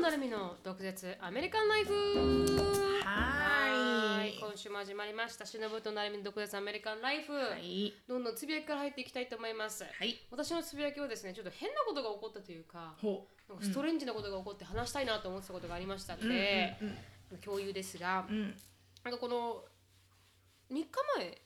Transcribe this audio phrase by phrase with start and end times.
[0.00, 1.92] なるみの独舌アメリカンライフ
[3.04, 7.92] はーい今週も始まりましたしのぶとなるみの独舌アメリカンライフ、はい。
[8.08, 10.16] どんどんつぶやきから入っていきたいと思います、はい。
[10.30, 16.28] 私のつぶやきはですねちょっと変なことが起こったというかほなんかストレンジなことが起こって話したいなと思ってたことがありましたのう。
[16.30, 16.94] で、うん
[17.44, 18.56] 共有ですが、うんうん。
[19.04, 19.62] なんかこの
[20.70, 20.84] 3日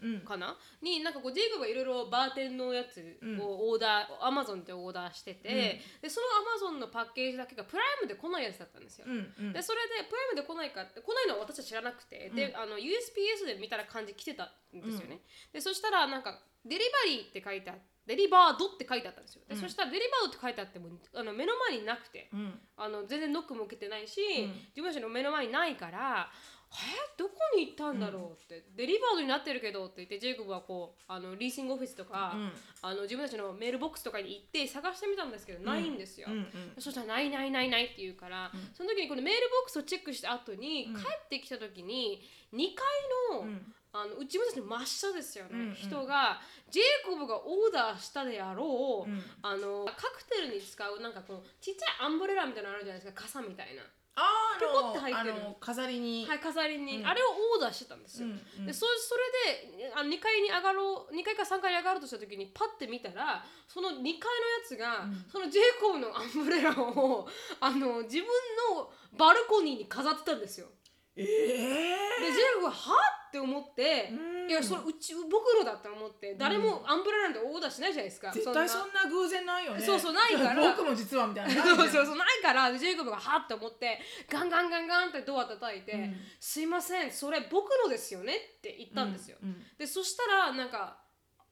[0.02, 0.12] うん。
[0.12, 9.06] 前かな、になんかこうジェイコブがいろいろバーテンのやつをオーダー、アマゾンでオーダーしてて、でそのアマゾンのパッケージだけがプライムで来ないやつだったんですよ。
[9.08, 9.52] うんうん。
[9.52, 15.20] でそれでプライムで来ないかって来ないのは私は知らなくて、であの USPS で見たら感じ来てたんですよね、
[15.52, 19.42] でそしたらなんかデリバリーって書いてあってデリバードって書いてあったんですよ。
[19.48, 22.60] で、そしたらデリバードって書いてあってもあの目の前になくて、うん。
[22.76, 24.20] あの全然ノックも受けてないし、
[24.76, 26.30] 自分たちの目の前にないから
[26.72, 27.14] え？
[27.16, 28.42] どこに行ったんだろう？
[28.42, 32.52] って、デリバードになってるけどって言ってジェイコブはこうあのリーシングオフィスとか、うん。
[32.82, 36.48] あの自分たちのメールボックスとかに行って探してみたんですけど、ないんですよ、うんうん。
[36.78, 42.84] そしたらないないないないって言うから、その時にこのメールボックスをチェックした後に、帰ってきた時に2階
[43.40, 43.74] の,、ん。
[43.92, 45.74] あの自分たちの真下ですよね、うんうん。
[45.74, 49.22] 人がジェイコブがオーダーしたであろう、うん。
[49.40, 53.22] あのカクテルに使うなんかこのちっちゃいアンブレラみたいなのあるじゃないですか。
[53.22, 53.82] 傘みたいな。
[54.16, 56.26] あピコって入ってるのあの飾りに。
[56.26, 57.26] はい、飾りに、うんあれを
[57.56, 58.28] オーダーしてたんですよ。
[58.28, 64.18] うんうんでそそれであの2階に上がろう2階か3階に上がろうとした時にパッて見たらその2階のや
[64.66, 67.28] つが、そのジェイコブのアンブレラを
[67.60, 68.26] あの自分
[68.76, 70.68] のバルコニーに飾ってたんですよ。
[71.16, 71.24] ええ
[72.20, 72.94] でジェイコブはは
[73.28, 74.50] って思って、うん。
[74.50, 78.30] いやそれうち僕のだって思って誰もアンブレラなんてオーダーしないじゃないですか。
[78.30, 79.08] 絶対そんな。
[79.10, 79.80] 偶然ないよね。
[79.80, 80.74] そうそうないから。
[80.76, 81.62] 僕も実はみたいな。
[81.62, 86.16] そうそうそうないからジェイコブがはって思ってガンガンガンガンってドア叩いて「うん。
[86.38, 89.38] すいませんそれ僕のですよね」って言ったんですよ。
[89.42, 89.48] うん。
[89.50, 89.66] うん。
[89.78, 90.98] でそしたらなんか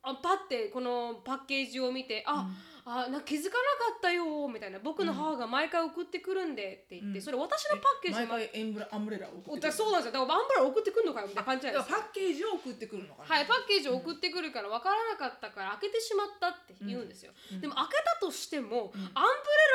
[0.02, 2.48] あパッてこのパッケージを見て「あ、
[2.84, 3.58] あな気づかなか
[3.98, 7.22] ったよ」みたいな「僕の母が毎回送ってくるんで」って言って、うん。
[7.22, 9.72] それ私のパッケージ毎回エンブラアンブレラを送おってくる。
[9.72, 10.20] そうなんですよ。
[10.20, 12.00] だからアンブレラ送ってくるのかよみたいな感じじゃないですか。
[12.00, 13.34] パッケージを送ってくるのかな。
[13.34, 19.22] はい、パッケージを送ってくるから分からなかったから開けてしまったって言うんですよ、でも開けたとしても、アンブレ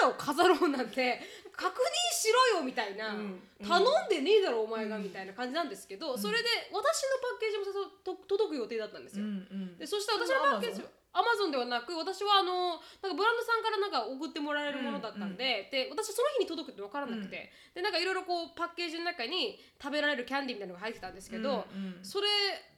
[0.02, 1.22] ラを飾ろうなんて
[1.56, 3.42] 確認しろよみたいな、うん。
[3.66, 7.72] 頼んでねえだろお前がみたいな感じなんですけど、それで私のパッケージもさ
[8.04, 9.78] と届く予定だったんですうよ、んうん。
[9.78, 10.82] でそして私のパッケージ
[11.18, 22.28] アマゾンではなく私はあのなんかブランドさんからなんか送ってもらえるものだったんで,、で私その日に届くって分からなくて、でなんかいろいろこうパッケージの中に食べられるキャンディーみたいなのが入ってたんですけど、うんうんそれ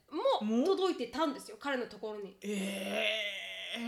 [0.09, 2.35] もも届いてたんですよ彼のところに。
[2.41, 3.05] え
[3.35, 3.39] え。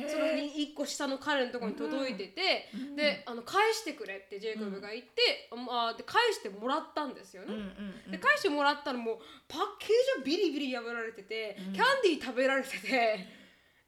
[0.08, 7.54] そのに1個下の彼のところに届いてて、であの返してくれってジェイコブが言って、あで返してもらったんですよね。
[7.54, 7.62] うん
[8.06, 13.41] うんで返してもらったらもうパッケージはビリビリ破られてて、キャンディー食べられてて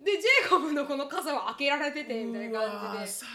[0.04, 3.28] でジェイコブのこの傘は開けられててみたいな感じで。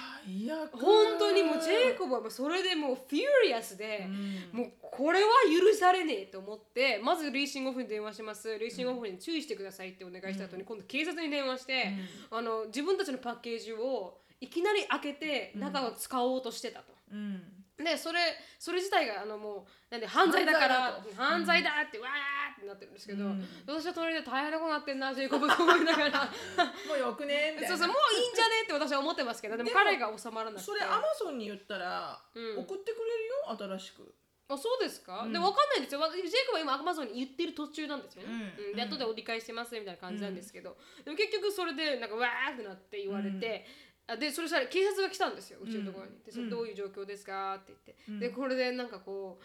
[0.73, 4.07] 本当にもうジェイコブはもうそれでもう furious で、
[4.53, 4.59] うん。
[4.61, 8.59] もうこれは許されねえと思ってまず leasing office に電話します。
[8.59, 11.95] leasing office に注意してくださいってお願いした後に、今度警察に電話して、
[12.31, 16.93] あの自分たちのパッケージをいきなり開けて中を使おうとしてたと。
[17.13, 18.19] うんでそれ
[18.59, 23.45] それ自体があのもうなんで犯罪だから犯罪だってわーってなってるんですけど、うん。
[23.67, 26.25] 私は隣で大変なことになってんなジェイコブと思いながら。
[26.91, 27.77] もうよくねみたいな。
[27.77, 30.65] そうそうもういいんじゃねって私は思ってますけどでも彼が収まらなくて。
[30.65, 32.59] それアマゾンに言ったら、うん。
[32.59, 34.15] 送ってくれるよ新しく。
[34.51, 35.33] あそうですか、うん。
[35.33, 36.01] で分かんないですよ。
[36.01, 38.27] わジェイコブは今アマゾンに言ってる途中なんですよ。
[38.27, 38.77] ね、うん。
[38.77, 43.67] で後で折り返してますみたいな感じなんですけど、でも結局それでなんかわーってなって言われて、
[44.09, 46.51] あでそれしたら警察が来たんですようちのところに、でそれうん。
[46.51, 48.21] どういう状況ですかって言って、うん。
[48.21, 49.45] でこれでなんかこう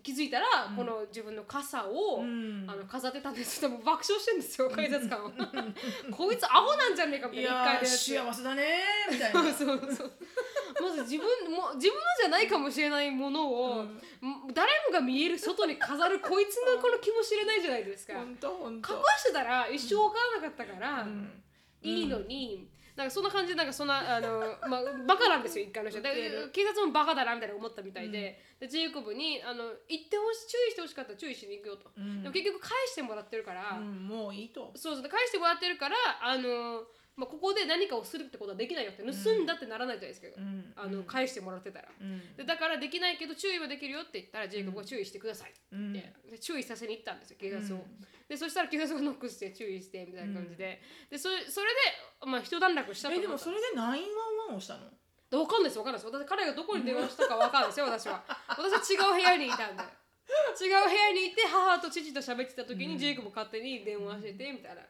[0.00, 2.64] 気づいたら、この自分の傘を、うん。
[2.68, 3.60] あの飾ってたんです。
[3.60, 5.30] でも爆笑してるんですよ警察官は。
[6.12, 7.74] こいつアホなんじゃねえかみたいな。
[7.74, 9.42] 一回幸せだねーみたいな。
[9.42, 9.92] そうそう。
[9.92, 10.12] そう
[10.80, 14.00] まず自分も自分のじゃないかもしれないものを、ん。
[14.54, 18.12] 誰もが見える外に飾るこいつのこの気も知れないじゃないですか。
[18.12, 18.70] 隠と
[19.18, 21.42] してたら一生分からなかったから、うん。
[21.82, 26.02] いいのに、なんかそんな感じでなんかそんなあの、 まあ、バカなんですよ一回の人。
[26.02, 32.22] 警察もバカだなみたいな思ったみたいで,、でジェイコブにあの言ってほし注意してほしかったら注意しに行くよと、うん。
[32.22, 34.72] でも結局返してもらってるから、うんもういいと。
[34.74, 40.72] そうそうで返してもらってるからあの、まあ、ここで何かをするってことはできないよって盗んだってならないじゃないですか、うん。
[40.74, 42.36] あの返してもらってたら、うん。
[42.36, 45.92] でだからできないけど注意はできるよって言ったらジェイコブが注意してくださいって、うん。
[45.92, 47.84] で注意させに行ったんですよ警察を、うん
[48.28, 51.66] でそしたら警察がノックして注意してみたいな感じで、でそれそれ
[52.20, 54.80] で、まあ、一段落したとえでもそれで911をしたの？
[55.30, 57.80] でわかんないですわかんないです私彼がどこに電話したかわかんないです。
[57.80, 58.24] よ私は。
[58.48, 59.82] 私は違う部屋にいたんで。
[60.60, 64.82] 違う部屋にいて母と父と喋ってた時に、ジェイクも勝手に電話しててみたいな、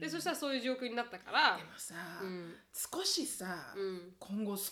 [0.00, 1.56] でそしたらそういう状況になったから。
[1.56, 2.54] でもさ、うん。
[2.72, 4.14] 少しさ、うん。
[4.18, 4.70] 今後少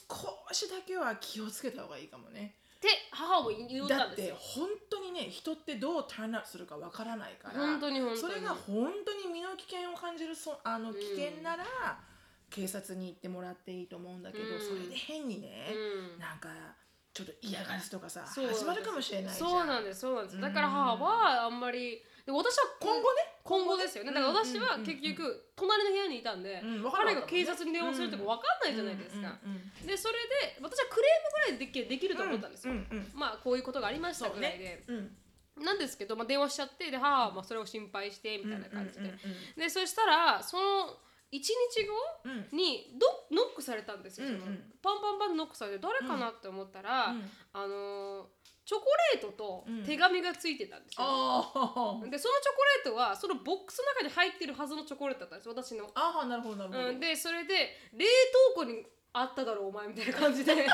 [0.53, 4.35] しだけは気をつけた方がいいかもねって母も言っただっんですよ。
[4.35, 8.21] て本当にね人ってどうターンアウトするかわからないから本当に本当に。
[8.21, 10.95] それが本当に身の危険を感じるそあのうん。
[10.97, 11.65] 危険なら、
[12.51, 14.61] 警察に行ってもらっていいと思うんだけど、うん。
[14.61, 16.19] それで変にね、うん。
[16.19, 16.49] なんか
[17.15, 18.65] ちょっと嫌がらせとかさそうなんです。
[18.65, 19.51] 始まるかもしれないじゃん。
[19.51, 20.35] そうなんですそうなんです。
[20.35, 24.13] うんだから母はあんまりで私は今後ね今後ですよね。
[24.13, 29.39] だから私は結局隣の部屋にいたんで、うん彼が警察に電話するとか分かんないじゃないですか、
[29.87, 30.15] でそれ
[30.55, 32.75] で私はクレームぐらいできできると思ったんですよ、
[33.15, 34.85] まあこういうことがありましたぐらいで、
[35.59, 39.13] なんですけど、まあ、電話しちゃってで母はまあそれを心配してみたいな感じで、
[39.57, 40.63] でそしたらその
[41.33, 41.49] 1日
[42.53, 44.39] 後にドノックされたんですよ、その。
[44.83, 47.31] パンパンパンノックされて誰かなって思ったら、うん。
[47.55, 48.25] あのー
[48.73, 49.85] チョコレートとうん。
[49.85, 52.09] 手紙がついてたんですよ、あー。
[52.09, 55.49] でそのチョコレートはそのボックスの中に入ってるはずのチョコレートだったんです。
[55.49, 58.07] 私の、あーなるほどなるほど、うん、でそれで冷
[58.55, 60.55] 凍庫にあっただろうお前みたいな感じで。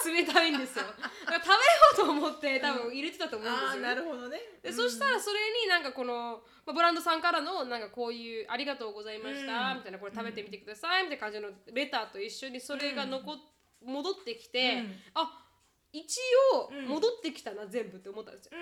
[0.00, 0.84] 超冷たいんですよ。
[0.86, 1.44] 食べよ
[1.92, 4.40] うと思って多分入れてたと思うんですよ、あーなるほどね。
[4.62, 9.76] でそしたらそれになんかこの、まあ、ブランドさんからのなんかこういう「ありがとうございました」うん。
[9.78, 13.36] みたいなこれ食べてみてくださいみたいな感じのレターと一緒にそれが残っ
[13.84, 15.00] 戻ってきて、うん。
[15.14, 15.47] あ
[15.92, 16.20] 一
[16.54, 16.86] 応うん。
[16.86, 18.52] 戻ってきたな、全部って思ったんですよ。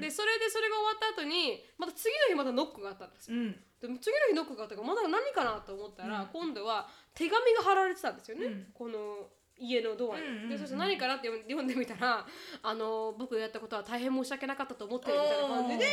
[0.00, 3.36] でそれでそれが終わった後にまた次の日またノックがあったんですよ。
[3.36, 3.64] うん。
[3.80, 6.26] でも次の日ノックがあったからまだ何かなと思ったら、うん。
[6.28, 8.66] 今度は手紙が貼られてたんですよね、うん。
[8.72, 9.28] この
[9.60, 10.26] 家のドアに。
[10.26, 10.48] うんうんうん。
[10.48, 12.26] でそして何かなって読んでみたら
[12.62, 15.84] あの僕がやったことは大変申し訳なかったと思ってるみたいな感じで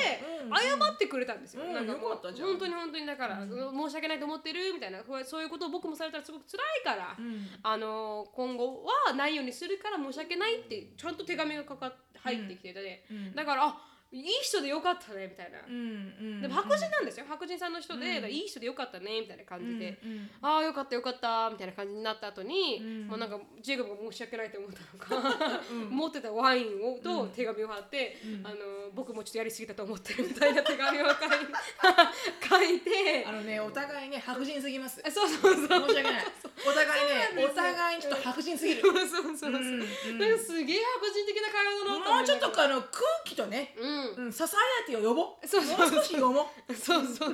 [0.43, 1.63] うん謝ってくれたんですよ。
[1.63, 3.49] うんなんかもう本当に本当にだから、うん。
[3.49, 7.47] 申し訳ないと思ってるみたいなそういうことを僕もされたらすごく辛いから、うん。
[7.63, 11.93] あの今後はないようにするから申し訳ないってちゃんと手紙がかか
[12.23, 13.35] 入ってきてて、うん。
[13.35, 13.77] だからあ
[14.11, 15.59] いい人でよかったねみたいな。
[15.67, 16.41] うんうん。
[16.41, 17.25] でも白人なんですよ。
[17.27, 18.29] 白人さんの人で、うん。
[18.31, 20.29] いい人でよかったねみたいな感じで、うんうん。
[20.41, 23.07] ああよかったよかったみたいな感じになった後に、うん。
[23.07, 25.89] もうなんかジェイコブが申し訳ないと思ったのか、 うん。
[25.89, 27.29] 持ってたワインをとうん。
[27.31, 28.47] 手紙を貼って、うん。
[28.47, 28.55] あの
[28.93, 31.17] 僕もちょっとやりすぎたと思ってるみたいな手紙を書い
[32.49, 35.01] 書いてあのねお互いね白人すぎます。
[35.05, 35.67] あそうそうそう。
[35.67, 36.25] 申し訳ない。
[36.65, 38.81] お互いねお互いにちょっと白人すぎる。
[38.81, 44.33] そうそうそうそう、うんうんなんかすげえ白人的な会話だなと思もうちょっとかあの空気とねうんうん。
[44.33, 45.47] ササイアティを呼ぼう。
[45.47, 46.73] そうそうもう少し呼ぼう。
[46.75, 47.33] そうそうそう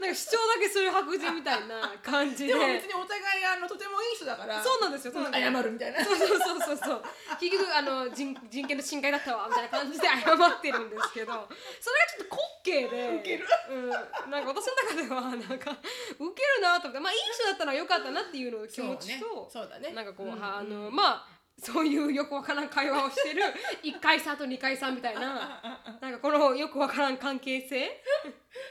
[0.00, 2.52] なんか主張だけする白人みたいな感じで。
[2.52, 5.12] でも別にお互いあのとてもいい人だからそうなんですよ。
[5.12, 6.04] そううん謝るみたいな。
[6.04, 6.76] そうそうそうそう。
[6.76, 7.02] そう
[7.40, 11.32] 結局あの人人権の侵害だったわみたいな感じで謝ってるんですけど。
[11.80, 13.20] それがちょっと滑稽で。
[13.20, 13.46] ウケる。
[13.70, 15.70] うん、なんか私の中ではなんか
[16.18, 19.92] ウケるなと思ってまあいい人だったらよかったなっていうの気持ちと、そうだね。
[19.92, 20.44] なんかこう、うん。
[20.44, 23.42] あのまあそういうよくわからん会話をしてる。
[23.82, 25.60] 1回さと2回さみたいな。
[26.00, 28.02] なんかこのよくわからん関係性。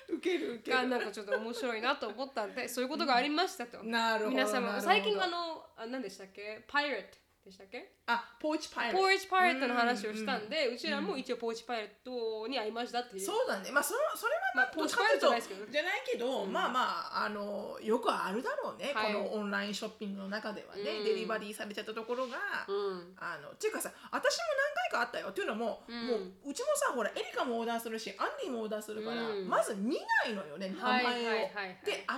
[0.10, 0.78] ウケるウケる。
[0.78, 3.84] がなんかちょっと面白いなと思ったんでそういうことがありましたと。
[3.84, 6.64] なるほど皆様最近あのあ何でしたっけ？
[6.68, 7.96] パイレットでしたっけ？
[8.06, 10.48] あポーチパイレットポーチパイレットの話をしたん。
[10.48, 13.22] で、うちらも一応ポーチパイレットに会いましたっていう。
[13.22, 13.72] そうだね。
[13.72, 15.72] まあそのそれはまあポーチパイレットじゃないですけどね。
[15.72, 16.54] じゃないけど、うん。
[16.54, 16.80] まあま
[17.22, 19.14] ああのよくあるだろうね、はい。
[19.14, 21.06] このオンラインショッピングの中ではね、うん。
[21.06, 23.14] デリバリーされちゃったところが、うん。
[23.18, 24.44] あのっていうかさ私も
[24.92, 25.30] 何回かあったよ。
[25.30, 26.08] っていうのも、うん。
[26.08, 26.14] も
[26.46, 29.48] ううちもさほらエリカもオーダーするしアンディもオーダーするから、うん。
[29.48, 31.04] まず見ないのよね名前を。
[31.04, 31.52] で
[31.86, 32.18] 開けちゃ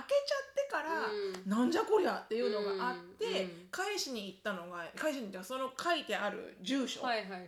[0.54, 1.50] てから、うん。
[1.50, 3.68] なんじゃこりゃっていうのがあって、うん。
[3.70, 7.00] 返しに行ったのが返しに行ったその書いてある住所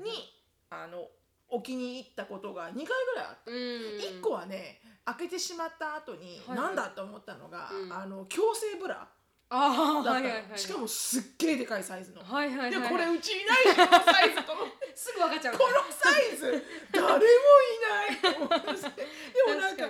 [0.03, 0.41] に。
[0.73, 1.09] あの
[1.51, 3.51] 置きに行ったことが2回ぐらいあった。
[3.51, 3.57] うん。
[3.57, 9.09] 1個はね開けてしまった後に、はいはいなんだと思ったのが、うんあの矯正ブラ
[9.53, 10.59] ああだったの、はいはいはい。
[10.59, 12.71] しかもすっげえでかいサイズの、はいはいはい。
[12.71, 15.59] でこれうちいないこのサイズと思ってすぐ分かっちゃう。
[15.59, 19.85] このサイズ誰もいないと思ってでもなんか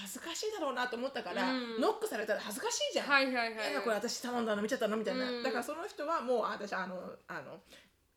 [0.00, 3.54] 恥ずかしいだろうなと思ったから、うんノックされたら恥ずかしいじゃん、はいはいはい。
[3.76, 6.96] えこれ私頼んだの見ちゃったのみたいな、うんだからその人はもう私あの
[7.28, 7.60] あの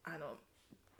[0.03, 0.35] あの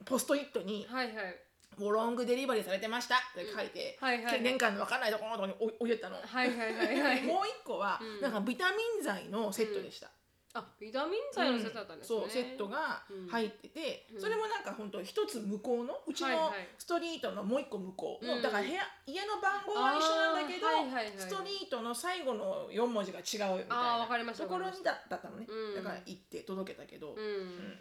[0.03, 1.41] ポストイットにはいはい。
[1.77, 4.43] 「もうロングデリバリーされてました」って書いて、はいはいはい。
[4.43, 6.17] 玄関の分かんないところのところに置置いてったの。
[6.17, 7.22] はいはいはいはい。
[7.27, 8.22] もう一個は、うん。
[8.22, 10.10] なんかビタミン剤のセットでした。
[10.53, 12.19] あビタミン剤のセットだったんですね。
[12.19, 13.27] そうセットがうん。
[13.27, 14.22] 入ってて、うん。
[14.22, 16.69] それもなんか本当一つ向こうのうちのはいはい。
[16.79, 18.41] ストリートのもう一個向こうの、うん。
[18.41, 21.13] だから部屋家の番号は一緒なんだけど、はいはいはい。
[21.15, 23.22] ストリートの最後の4文字が違
[23.53, 25.75] うみたいなかりましたところにだだったのね、うん。
[25.75, 27.79] だから行って届けたけど、うん。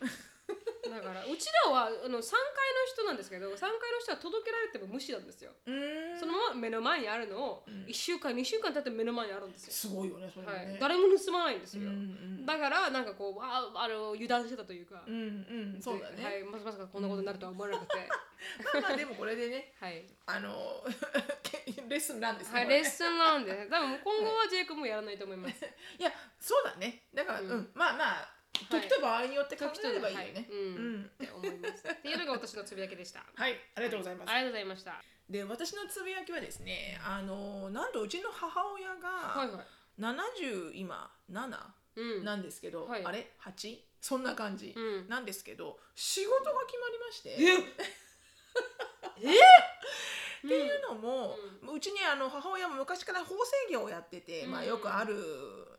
[0.91, 2.41] だからうちらはあの3階
[2.77, 5.53] の人なんですけど3階の人は届けられても無視なんですよ。
[6.19, 7.85] そのまま目の前にあるのをうん。
[7.87, 9.73] 1週間2週間経って目の前にあるんですよ。
[9.73, 11.83] すごいよねそれね、はい、誰も盗まないんですよ。
[11.83, 15.15] うんうんだからなんかこうああの油断してたというか、うん
[15.75, 17.95] うんそうだね、はい、まさまさかこんなことになるとは思わなくて、
[18.73, 20.85] まあまあでもこれでねはい、あの
[21.89, 22.53] レッスンなんです。
[22.53, 25.65] ねはい、レッスンなんで多分今後はジェイクもやらないと思います。
[25.99, 27.03] いやそうだね。
[27.13, 27.71] だから、ううんん。
[27.75, 30.33] まあまあ時と場合によって考えればいいよね。
[30.35, 30.45] はい。
[30.51, 30.77] うん。
[30.77, 31.05] うん。
[31.05, 31.85] って思います。
[31.89, 33.25] っていうのが私のつぶやきでした。
[33.35, 34.31] はい、ありがとうございます。
[34.31, 35.03] ありがとうございました。
[35.29, 39.67] で、私のつぶやきはですね、あのなんとうちの母親がはいはい。
[39.99, 41.49] 70今7
[41.97, 42.25] うん。
[42.25, 43.05] なんですけど、はい。
[43.05, 43.79] あれ？8?
[44.01, 45.09] そんな感じうん。
[45.09, 47.37] なんですけど、仕事が決まりまして。
[50.47, 51.37] っていうのも、
[51.75, 54.51] うちにあの母親も昔から縫製業をやってて、うん。
[54.53, 55.17] まあ、よくある、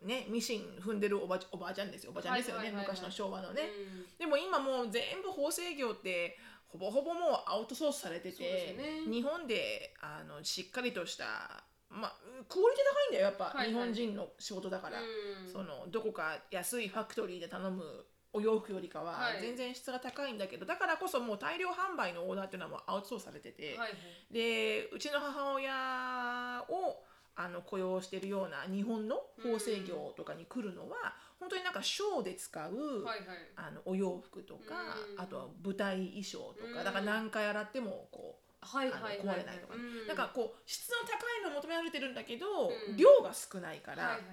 [0.04, 2.12] ね、ミシン踏んでるおばおばあちゃんですよ。
[2.12, 4.18] おばちゃんですよね、昔の昭和のね、うん。
[4.20, 9.10] でも今もう全部縫製業ってほぼほぼもうアウトソースされてて、よね。
[9.10, 12.16] 日本であのしっかりとした、まあ、
[12.50, 13.68] クオリティ高いんだよやっぱ、はいはい。
[13.70, 15.52] 日本人の仕事だから、うん。
[15.52, 19.42] そのどこか安いファクトリーで頼むお洋服よりかははい。
[19.42, 24.34] 全然質が高いんだけど、だからこそもう大量販売のオーダーっていうのはもうアウトソースされてて、はいはい。
[24.34, 27.04] でうちの母親を
[27.36, 33.28] あの雇用してるような日本の縫製業とかに来るのは、本当になんかショーで使う、はいはい。
[33.56, 34.76] あのお洋服とか、
[35.16, 38.48] うんあとは舞台衣装とか、うんだから何回洗ってもこう。
[38.60, 39.20] はいあのはい。
[39.20, 41.14] 壊れないとかね、うんなんかこう質の高
[41.48, 42.46] いの求められてるんだけど、
[42.90, 42.98] うん。
[42.98, 44.24] 量が少ないから、はいはい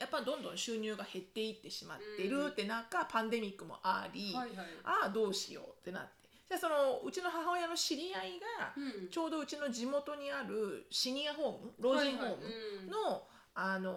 [0.00, 4.66] やっぱどんどん収入が減っていってしまってるって中、パンデミックもあり、はいはい。
[4.82, 6.10] ああどうしようってなって。
[6.48, 9.08] じゃあそのうちの母親の知り合いが、うん。
[9.10, 13.28] ちょうどうちの地元にあるシニアホーム老人ホームの、
[13.60, 13.94] あの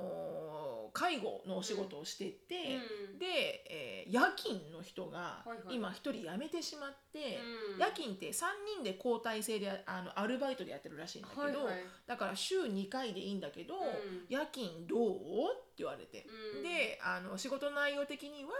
[0.60, 0.64] ー
[0.96, 2.80] 介護のお仕事をしてて、
[3.12, 3.18] うん。
[3.18, 3.26] で、
[3.68, 5.76] えー夜勤の人がはいはい。
[5.76, 7.40] 今一人辞めてしまって、
[7.74, 7.80] うん。
[7.80, 8.46] 夜勤って3
[8.78, 11.86] 人で交代制であのアルバイトでやってるらしいんだけど、はいはい。
[12.06, 13.80] だから週2回でいいんだけど、ん。
[14.30, 15.18] 夜勤どう？
[15.18, 16.64] って言われて、うん。
[16.64, 18.52] であの仕事内容的には、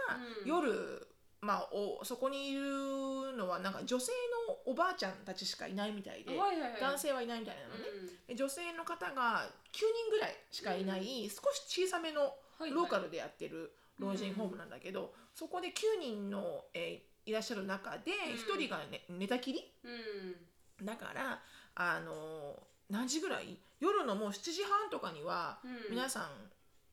[0.42, 0.48] うん。
[0.48, 1.06] 夜
[1.44, 4.12] まあ、おそこにいるのはなんか女性
[4.48, 6.80] のおばあちゃんたちしかいないみたいで、はいはいはい。
[6.80, 12.32] 男性はいないみたいなのね、うんで女性の方が9人ぐらいしかいない、少し小さめのはい
[12.62, 18.56] はいローカルでやってる老人ホームなんだけど、そこで9人の、えーいらっしゃる中でうん。
[18.58, 19.72] 1人が、ね、寝たきり？
[20.80, 20.86] うん。
[20.86, 21.40] だから
[21.74, 23.56] あのー何時ぐらい？
[23.80, 25.70] 夜のもう7時半とかには、うん。
[25.90, 26.28] 皆さん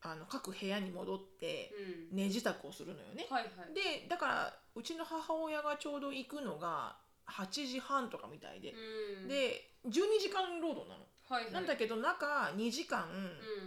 [0.03, 1.71] あの各部屋に戻って
[2.11, 2.17] うん。
[2.17, 3.27] 寝支度をするのよね。
[3.29, 3.73] はいはい。
[3.73, 8.73] でだからうちの母親がちょうど行くのが8時半とかみたいで、
[9.21, 9.27] うん。
[9.27, 11.05] で12時間労働なの。
[11.29, 11.53] はいはい。
[11.53, 13.05] なんだけど中2時間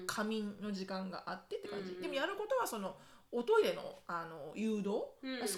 [0.00, 0.06] うん。
[0.06, 2.02] 仮眠の時間があってって感じ、うん。
[2.02, 2.96] でもやることはその
[3.34, 5.02] おトイレのあの誘導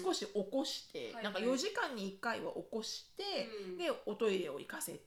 [0.03, 3.23] 少し起こして、はいなんか4時間に1回は起こして、
[3.69, 4.99] うんでおトイレを行かせて、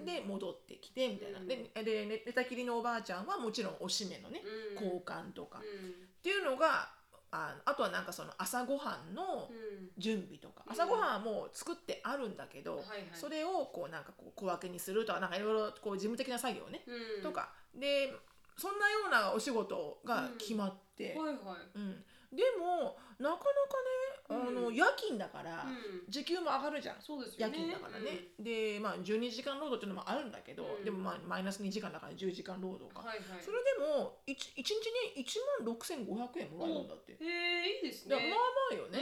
[0.00, 4.42] うんで戻ってきてみたいな、うんでで寝寝たきりのおばあちゃんはもちろんおしめのね、
[4.78, 5.94] うん交換とか、っうん。
[6.22, 6.90] ていうのが
[7.30, 9.90] ああとはなんかその朝ごはんのうん。
[9.96, 10.72] 準備とか、うん。
[10.72, 12.82] 朝ごはんはもう作ってあるんだけど、
[13.12, 16.82] それをこうなんかこう小分けにするとかなんかいろいろこう事務的な作業ね、
[17.16, 17.22] うん。
[17.22, 17.52] とか。
[17.74, 18.12] で
[18.58, 21.36] そんなようなお仕事が決まって、はいはい。
[21.76, 23.48] うんでもなかなか
[23.82, 26.04] ねあの、うん夜勤だから、うん。
[26.08, 26.96] 時給も上がるじゃん。
[26.96, 27.54] 夜そうですよね。
[27.54, 30.84] 勤だからね、でまあ12時間労働っていうのもあるんだけど、うん。
[30.84, 33.02] でもまあマイナス2時間だから10時間労働か、
[33.40, 38.38] それでも 1, 一日に1万6500円もらえるんだって、へえいいですだねまあ
[38.70, 38.98] まあよね、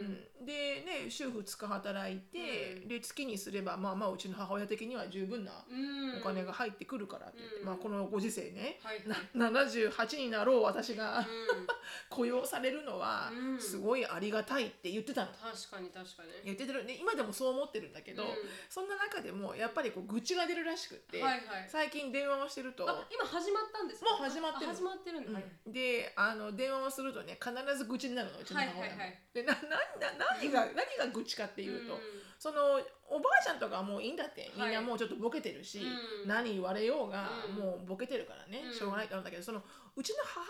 [0.00, 0.40] うん。
[0.40, 0.46] うん。
[0.46, 2.88] でね週2日働いて、うん。
[2.88, 6.18] で月にすればまあまあうちの母親的には十分なうん。
[6.18, 9.02] お金が入ってくるからってまあこのご時世ね、はい
[9.34, 11.24] な78になろう私が、うん。
[12.08, 13.60] 雇用されるのはうん。
[13.60, 15.28] すごいありがたいって言ってたの。
[15.32, 16.30] 確かに確かに。
[16.44, 18.28] 言ってるね今でもそう思ってるんだけど、うん。
[18.68, 21.42] そんな中でもやっぱりこう愚痴が出るらしくって、はいはい。
[21.68, 24.10] 最近電話をしてると、あ今始まったんですか？
[24.10, 25.44] もう始まってるあ始まってるんだ、はい。
[25.66, 28.80] うんであの電話をするとね必ず愚痴になるのうちの母親も。
[28.80, 28.98] はいはい。
[28.98, 31.98] はいでななな何が何が愚痴かっていうと、
[32.38, 32.78] その
[33.08, 34.50] おばあちゃんとかはもういいんだって。
[34.54, 36.28] みんなもうちょっとボケてるし、うん。
[36.28, 37.54] 何言われようがうん。
[37.56, 38.74] もうボケてるからね、うん。
[38.74, 39.62] しょうがないってなんだけどその
[39.96, 40.40] うちの母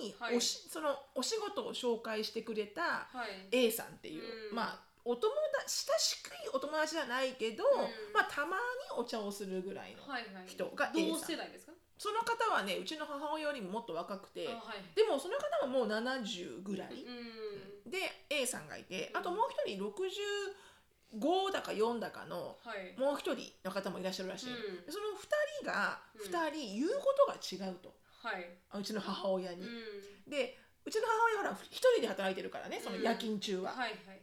[0.00, 0.36] 親にはい。
[0.36, 3.66] おし、そのお仕事を紹介してくれたはい。
[3.66, 4.56] A さんっていう、うん。
[4.56, 5.32] まあお友
[5.64, 8.14] 達親しくいお友達じゃないけど、うん。
[8.14, 8.62] まあたまに
[8.96, 10.44] お茶をするぐらいの、はいはい。
[10.46, 11.30] 人が A 同さん。
[11.30, 11.72] 世代ですか？
[11.98, 17.04] その方はねうちの母親よりももっと若くてあはいでもその方はもう70ぐらい、
[17.86, 17.90] うん。
[17.90, 19.20] で A さんがいてうん。
[19.20, 22.98] あともう一人65だか4だかのはい。
[22.98, 24.86] もう一人の方もいらっしゃるらしい、うん。
[24.86, 26.20] でその2人がうん。
[26.22, 28.46] 2人言うことが違うと、はい、
[28.78, 29.62] うちの母親に。
[29.62, 33.70] うん、でうちの母親はほら一人で働いてるからねその夜勤中は。
[33.70, 34.20] はいはい。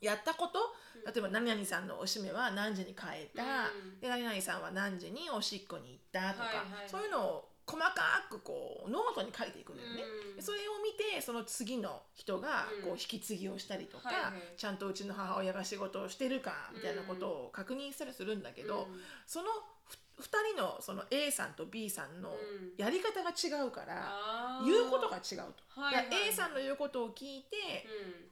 [0.00, 0.58] やったこと
[0.96, 1.12] うん。
[1.12, 4.00] 例えば何々さんのおしめは何時に帰った、うん。
[4.00, 6.88] で何々さんは何時におしっこに行ったとか、はいはい。
[6.88, 7.92] そういうのを細か
[8.28, 10.02] くこうノートに書いていくのよね。
[10.30, 10.36] うん。
[10.36, 12.82] でそれを見てその次の人がうん。
[12.82, 14.32] こう引き継ぎをしたりとか、はいはい。
[14.56, 19.00] ちゃんとうちの母親が仕事をしてるかみたいなことを確認したりするんだけど、うん。
[19.26, 19.48] その
[19.84, 22.36] ふ2人のその A さんと B さんのうん。
[22.76, 24.66] やり方が違うから、あー。
[24.66, 25.80] 言うことが違うと。
[25.80, 27.86] はいはい A さんの言うことを聞いて、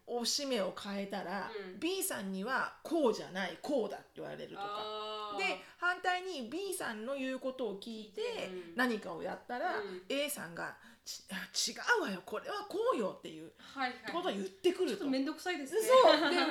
[0.08, 0.20] うん。
[0.20, 1.80] おしめを変えたら、うん。
[1.80, 5.36] B さんにはこうじゃないこうだって言われるとか。
[5.38, 8.76] で反対に B さんの言うことを聞いてうん。
[8.76, 10.02] 何かをやったら、うん。
[10.08, 12.22] A さんが違うわよ。
[12.24, 13.50] これはこうよっていう
[14.12, 14.98] ことを言ってくると。
[14.98, 15.80] ちょっと面倒くさいですね。
[15.82, 16.20] そう。
[16.20, 16.44] でうちの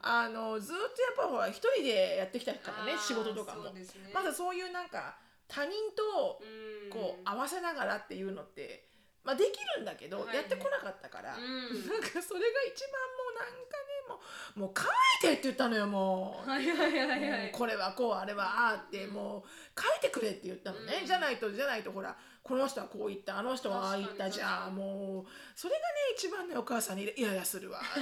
[0.00, 3.64] あのずっとやっぱほら一人でやってきたからね仕事とかも。
[3.70, 3.82] ね。
[4.12, 5.16] まだそういうなんか
[5.48, 6.90] 他人とうん。
[6.90, 8.84] こう合わせながらっていうのって、
[9.24, 10.36] まあ、できるんだけど、はいはい。
[10.36, 11.42] やってこなかったから、うん。
[11.42, 14.20] なんかそれが一番もうなんかねも
[14.56, 16.48] うもう書いてって言ったのよもう。
[16.48, 17.20] はいはいはいはい。
[17.20, 21.06] もうこれはこうあれはああってもう書いてくれって言ったのね、うん。
[21.06, 25.84] じゃないとじゃないとほらこの人はこう言ったあの人はああ言ったじゃあもうそれがね
[26.14, 27.80] 一番ねお母さんにイライラするわ。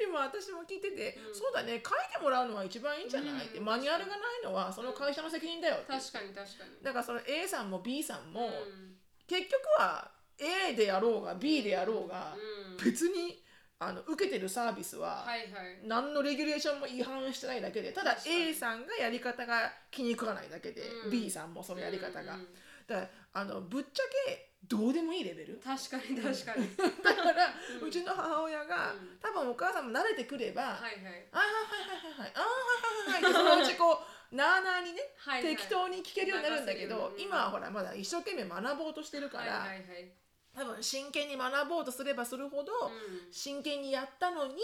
[0.00, 1.34] でも私も聞いてて、うん。
[1.34, 3.64] そうだね書いてもらうのは一番いいんじゃない、ってうん。
[3.66, 6.82] マニュアルがないのはその会社の責任だよって確かに確かに。
[6.82, 8.96] だからその A さんも B さんも、うん。
[9.26, 12.76] 結局は A であろうが B であろうが、うん。
[12.82, 13.44] 別に
[13.82, 15.48] あの受けてるサービスは、はいはい。
[15.86, 18.36] 何のレギュレーションも違反してないだけでただ確かに。
[18.50, 21.10] A さんがやり方が気に食わないだけで、うん。
[21.10, 22.46] B さんもそのやり方が、うんうん
[22.86, 25.60] だからあのぶっちゃけどうでもいいレベル。
[25.64, 26.68] 確かに確かに。
[27.04, 27.46] だから、
[27.80, 29.18] ううんちの母親が、うん。
[29.22, 31.28] 多分お母さんも慣れてくれば、はいはい。
[31.30, 31.52] あーはい
[31.86, 35.56] はいはいはいあーはいはいはいそのうちこうなあなあにね、はいはい。
[35.56, 37.14] 適当に聞けるようになるんだけど、任せる。
[37.14, 37.20] うん。
[37.22, 40.12] 今はほらまだ一生懸命学ぼうとしてるから、はいはいはい
[40.52, 43.32] 多分真剣に学ぼうとすればするほど、うん。
[43.32, 44.54] 真剣にやったのに、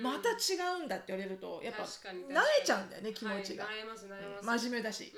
[0.00, 0.02] ん。
[0.02, 3.66] また違うんだって言われるとやっぱ慣れちゃうんだよね気持ちが、
[4.42, 5.12] 真面目だし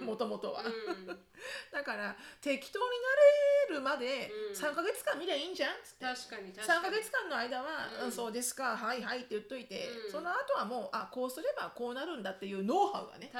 [0.00, 0.06] うん。
[0.06, 1.06] もともとは、うん。
[1.72, 2.84] だから適当に
[3.68, 4.56] なれるまでうん。
[4.56, 6.80] 3ヶ月間見りゃいいんじゃんっつって、確かに確かに。
[6.80, 10.12] 3ヶ月間の間は、そうですかはいはいって言っといて、うん。
[10.12, 13.30] その後はもうあこうすればこうなるんだっていうノウハウがね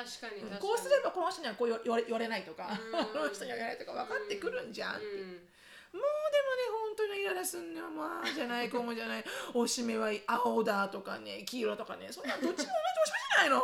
[0.59, 3.07] こうすればこの人にはこう言われないとか、うん。
[3.15, 5.49] この人には言われないとか分かってくるんじゃんって、うん
[5.97, 9.25] もうでもね本当にイライラすんのよまあじゃないこうもじゃない。
[9.55, 12.09] おしめは青だとかね黄色とかね。
[12.11, 13.61] そんなどっちも同じおしめじゃないの。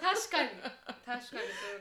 [0.00, 0.48] 確かに。
[1.04, 1.22] 確かに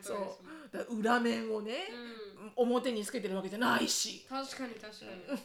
[0.02, 2.52] そそうの通りですもんだから裏面をね、うん。
[2.56, 4.26] 表につけてるわけじゃないし。
[4.30, 5.40] 確かに確かに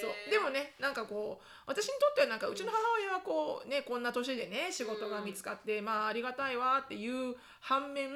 [0.00, 0.30] そう。
[0.30, 8.08] でもねなんかこう私にとってはなんかうちの母親はこうねこんな年でね仕事が見つかって、まあありがたいわっていう反面、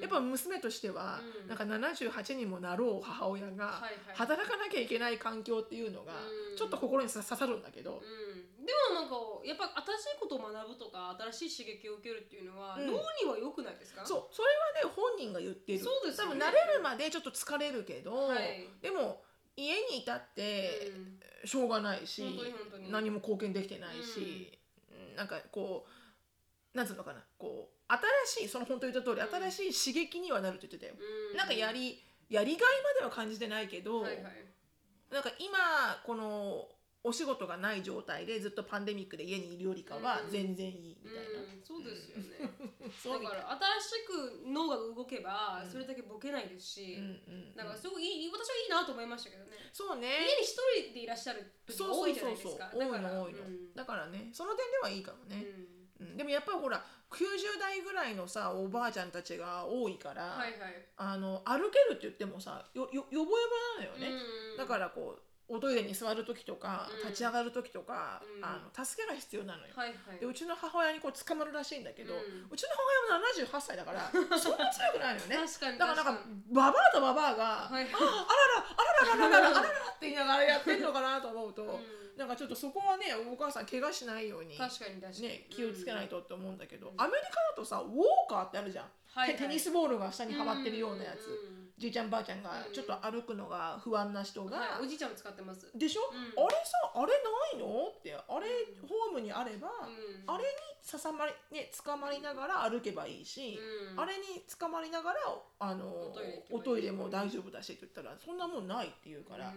[0.00, 1.48] やっぱ娘としては、うん。
[1.48, 3.82] なんか78にもなろう母親が
[4.14, 6.56] 働かなきゃいけない環境っていうのがうん。
[6.56, 9.64] ちょっと心に刺さるんだけど、うん、でもなんかやっぱ
[9.98, 12.86] 新しいことを学ぶとか新しい刺激を受けるっていうのは、うん。
[12.86, 14.06] 脳には良くないですか？
[14.06, 14.34] そう。
[14.34, 14.48] それ
[14.80, 15.80] はね本人が言ってる。
[15.80, 16.38] そうですよね。
[16.38, 18.68] 多分慣れるまでちょっと疲れるけど、はい。
[18.80, 19.23] でも
[19.56, 20.92] 家にいたって
[21.42, 21.48] うん。
[21.48, 22.24] しょうがないし、
[22.90, 24.58] 何も貢献できてないし、
[25.14, 25.86] なんかこ
[26.74, 27.92] うなんつうのかなこう
[28.26, 29.50] 新しいその本当言った通り、うん。
[29.50, 30.94] 新しい刺激にはなるって言ってたよ、
[31.32, 31.36] うん。
[31.36, 32.60] なんかやりやりがい
[32.96, 36.66] までは感じてないけど、なんか今この
[37.06, 40.30] お仕事がない状態でずっとパンデミックで家にいるよりかはうん。
[40.30, 42.48] 全然いいみたいな、うん、そうですよね。
[42.88, 45.70] だから新しく脳が動けばうん。
[45.70, 47.56] それだけボケないですし、うんうんうん。
[47.56, 49.50] なんかすごいいい私はいいなと思いましたけどね。
[49.70, 50.08] そうね。
[50.08, 52.70] 家に一人でいらっしゃる時が多いじゃないですか。
[52.72, 53.74] 多いだからの多いの、うん。
[53.74, 56.00] だからねその点ではいいかもうね、ん。
[56.00, 56.16] うん。
[56.16, 60.88] でもやっぱりほら90代ぐらいのさおばあちゃんたちが多いから、はいはい。
[60.96, 64.56] あの歩けるって言ってもさよよよぼよぼなのよね、うん。
[64.56, 67.08] だからこうおトイレに座る時とか、うん。
[67.08, 68.44] 立ち上がる時とか、うん。
[68.44, 70.18] あの助けが必要なのよ、はいはい。
[70.18, 72.68] でうちの母親にこう捕まるらしいんだけど、ううんちの
[73.10, 75.38] 母親も78歳だから そんな強くないのよね。
[75.78, 76.18] だからなんか
[76.52, 77.92] ババアとババアが、はいはい。
[77.92, 78.08] ああら
[78.60, 87.94] らあららららららららって言いながらやってんのかなと思うと、うんなんかちょっとそこはねお母さん怪我しないように確かに確かに、ね、気をつけないとって思うんだけど、うんアメリカだとさウォー
[88.28, 89.36] カーってあるじゃん、はいはい。
[89.36, 96.02] テテニスボールが下にはまってるようなやつ、うんじいちゃんばあちゃんがうんちょっと歩くのが不安な人が、はい、おじいちゃんも使ってます、でしょ、
[96.38, 96.46] うん。
[96.46, 97.06] あれさあれ
[97.58, 97.88] ないの？
[97.88, 98.46] ってあれ
[98.80, 98.88] うん。
[98.88, 100.32] ホームにあれば、うん。
[100.32, 100.50] あれに
[100.82, 103.58] ささまりね捕まりながら歩けばいいし、
[103.92, 104.00] うん。
[104.00, 105.18] あれに捕まりながら
[105.58, 106.14] あの
[106.52, 109.52] おトイレも大丈夫だしって言ったらそんなもんないって言うから、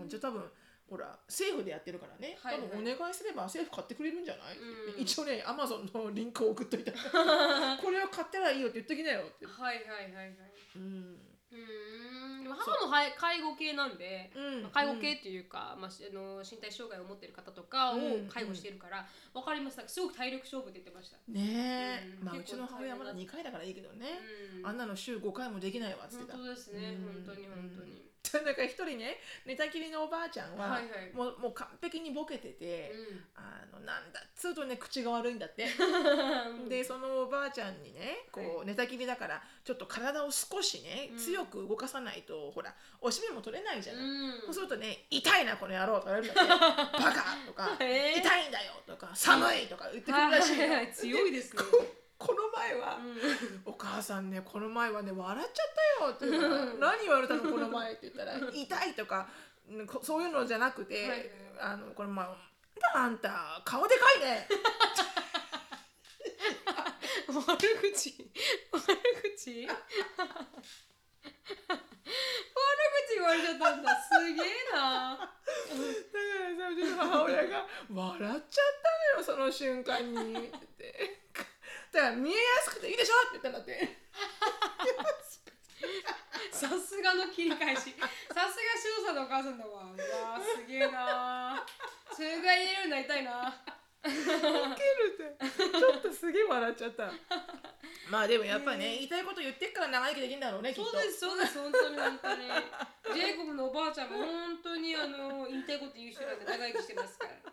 [0.00, 0.08] うん。
[0.08, 0.42] じゃあ多分
[0.90, 2.68] ほら政府でやってるからね、はいはい。
[2.68, 5.00] 多分お願いすれば政府買ってくれるんじゃない、うん。
[5.00, 6.90] 一応ねアマゾンのリンクを送っといた。
[7.80, 10.34] これを買ったらいいよって言っときなよって、はいはいはいはい。
[10.74, 11.16] うん、
[11.52, 12.42] うーん。
[12.42, 14.62] でも母もはい介護系なんで、うん。
[14.62, 18.28] まあ介護系っていうか、まあ、しあの身体障害を持ってる方とかをうん。
[18.28, 22.26] 介護しているから、わかりますなんかすごく体力勝負って言ってました、ねえ、うん。
[22.26, 24.18] まあうちの母親はまだ2回だからいいけどね、
[24.58, 26.32] うん、あんなの週5回もできないわっつってた。
[26.32, 27.24] 本当ですね、うん。
[27.24, 28.09] 本当に本当に、
[28.44, 31.12] なんか一人ね寝たきりのおばあちゃんは、はいはい。
[31.14, 33.24] もうもう完璧にボケてて、うん。
[33.34, 35.66] あのなんだっつうとね口が悪いんだって。
[36.68, 41.18] でそのおばあちゃんにねこう、は寝たきりだからちょっと体を少しねうん。
[41.18, 44.40] 強く動かさないと、ほらおしめも取れないじゃない、うん。
[44.42, 48.18] そうするとね「痛いなこの野郎」とか言われるんだって「バカ!」とか「へー。
[48.18, 51.62] 痛いんだよ」とか「寒い」とか言ってくるらしいよはいはいはい強いですね
[52.20, 53.72] ここの前は、うん。
[53.72, 55.66] お母さんねこの前はね笑っちゃっ
[55.98, 56.80] たよって言うからうん。
[56.80, 59.26] 何言われたのこの前って言ったら痛いとか
[60.02, 61.08] そういうのじゃなくて、はい。
[61.08, 61.30] はい
[61.62, 62.22] あのこれま
[62.94, 64.48] ああんた顔でかいね。
[67.28, 68.14] 悪口。
[68.72, 68.82] 悪
[69.36, 69.66] 口？
[69.66, 69.76] 悪口
[73.14, 73.96] 言われちゃったんだ。
[73.96, 75.18] すげえな。
[75.18, 75.32] だか
[76.48, 78.40] らさうちの母親が笑っちゃっ
[78.82, 80.48] たのよその瞬間に。
[80.48, 81.19] って
[81.92, 83.98] だから見えやすくていいでしょって言ったんだって。
[86.52, 87.80] さすがの切り返し。
[87.80, 87.90] さす
[88.32, 88.46] が
[89.00, 89.82] 翔さんのお母さんだわ。
[89.84, 91.66] うわすげえな
[92.12, 93.79] それぐらい言えるようになりたいな。
[94.04, 95.78] ウケるって。
[95.78, 97.12] ちょっとすげえ笑っちゃった。
[98.10, 100.90] まあでもやっぱね、言いたいこと言ってっから長生きできるんだろうねきっと。
[100.90, 101.96] そうですそうです本当に。
[101.96, 102.42] 本当に
[103.14, 107.52] ジェイコブのおばあちゃんも本当にあの言いたいこと言う人なんで長生きしてますから。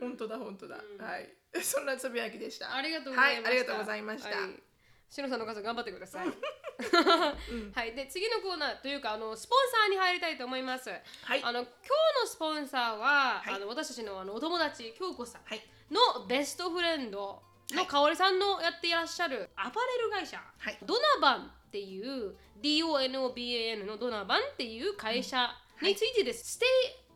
[0.00, 1.04] 本当だ本当だ、うん。
[1.04, 1.28] はい。
[1.62, 2.74] そんなつぶやきでした。
[2.74, 3.48] ありがとうございました。
[3.48, 4.28] はいありがとうございました。
[4.30, 4.62] はい。
[5.08, 6.26] しのさんのお母さん頑張ってください。
[6.26, 6.34] うん。
[7.74, 10.90] はい、で次のコーナーというかあのスポンサーに入りたいと思います。
[10.90, 11.42] はい。
[11.42, 13.54] あの今日のスポンサーは、はい。
[13.54, 15.42] あの私たちのあのお友達京子さん。
[15.44, 20.78] はいのベストフレンドの香織さんのやっていらっしゃるアパレル会社、はい。
[20.86, 25.50] ドナバンっていう DONOBAN のドナバンっていう会社
[25.82, 26.58] についてです。
[26.58, 26.64] Stay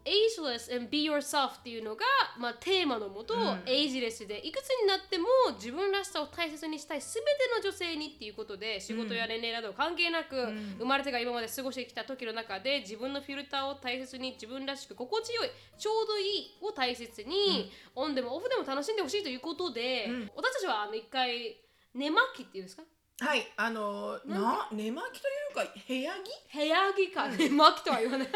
[0.04, 2.04] ageless and be yourself っていうのが、
[2.38, 3.62] まあ、テーマのもと、うん。
[3.66, 10.76] エイジレスでいくつになっても自分らしさを大切にしたい全ての女性にっていうことで仕事や年齢など関係なく、ん。
[10.78, 20.30] 生まれてから今まで過ごしてきた時の中で自分のフィルターを大切に自分らしく心地よいちょうどいいを大切に、オンでもオフでも楽しんでほしいということで、うん。
[20.36, 21.56] 私たちはあの一回
[21.94, 22.82] 寝巻きっていうんですか？
[23.20, 26.58] はいあのな寝巻きというか部屋着？
[26.58, 28.28] 部屋着か、寝巻きとは言わない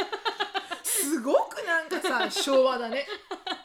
[0.97, 3.07] すごくなんかさ昭和だね、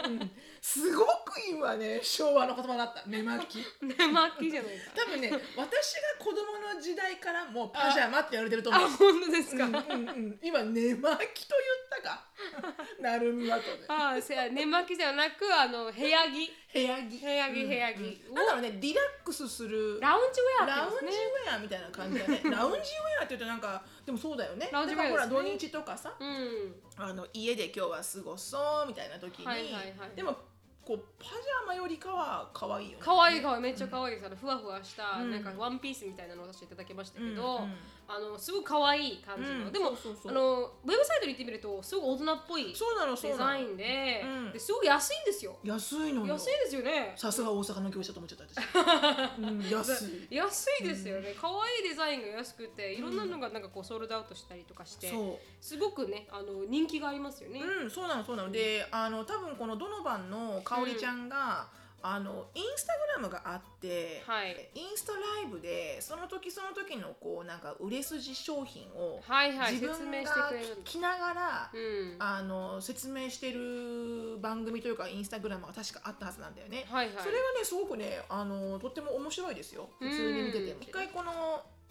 [0.05, 3.03] うん、すごく今ね昭和の言葉だった。
[3.07, 3.65] 寝巻き。
[3.81, 4.91] 寝巻きじゃないか。
[4.95, 8.83] 多分ね私が子供の時代からもうパジャマって言われてると思う。
[8.83, 12.23] あ本当ですか、うんうんうん、今寝巻きと言ったか？
[13.01, 16.51] なるみはとねああせや寝巻きじゃなくあの部屋着。
[16.73, 17.17] 部屋着。
[17.17, 17.67] 部屋着うん。
[17.67, 17.97] 部屋着。
[17.97, 18.33] うん。
[18.35, 19.99] だろうねリラックスする。
[19.99, 22.41] ラウンジウェアラウンジウェアみたいな感じだね。
[22.49, 24.69] ラウンジウェアって言うとなんかでもそうだよね。
[24.71, 26.81] ラウンジウェアほら土日とかさうん。
[26.97, 30.35] あの家で今日は過ごそうみたいな時に、はいはいはいでも
[30.83, 33.03] こうパジャマよりかは可愛いよね。
[33.05, 33.61] 可愛い可愛い。
[33.61, 35.31] めっちゃ可愛いです、あのふわふわした、うん。
[35.31, 37.77] なんかワンピースみたいなのを出していただきましたけうんど、うん
[38.13, 39.71] あのすごく可愛い感じの、うん。
[39.71, 42.73] でもあのウェブサイトに行ってみるとすごく大人っぽい。
[42.73, 44.51] デザインで,、うん。
[44.51, 45.57] ですごく安いんですよ。
[45.63, 46.33] 安いのよ。
[46.33, 47.13] 安いですよね。
[47.15, 50.35] さすが大阪の業者と思っちゃった私、 うん、安い。
[50.35, 58.51] 安いですよね、可愛いデザインが安くていろんなのがなんかこうソールドアウトしたりとかして、そすごくねあの人気がありますよね、う、うん、そうなのそうなの。
[58.51, 61.69] であの多分このドノバンの香織ちゃんが、
[62.03, 64.69] あのインスタグラムがあって、はい。
[64.75, 70.51] インスタライブでその時その時のこうなんか売れ筋商品をはいはい自分が
[70.83, 72.15] 着ながら、うん。
[72.19, 76.85] あの説明してる番組というかインスタグラムが確かあったはずなんだよね。
[76.89, 77.15] はいはい。
[77.17, 79.89] それがねすごくねあのとっても面白いですよ。
[79.99, 80.73] 普通に見てても。
[80.73, 81.31] うん一回この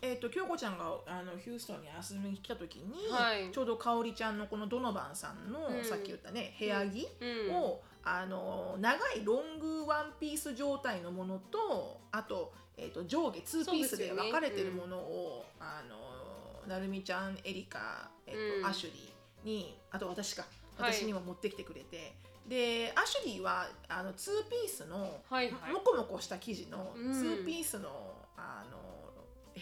[0.02, 18.66] えー、と京子ちゃんがあのヒューストンに遊びに来た時に、はいちょうど香織ちゃんのこのドノバンさんの、うんさっき言ったね部屋着うんを、あの長いロングワンピース状態のものとあと,、えー、と上下ツーピースで分かれてるものを、あのなるみちゃんエリカ、えーとうん。
[18.66, 20.46] アシュリーにあと私か。
[20.78, 20.92] はい。
[20.92, 22.14] 私にも持ってきてくれて、
[22.48, 25.72] でアシュリーはあのツーピースのはいはい。
[25.72, 27.12] もこもこした生地のうん。
[27.12, 27.90] ツーピースの,、
[28.36, 28.78] あの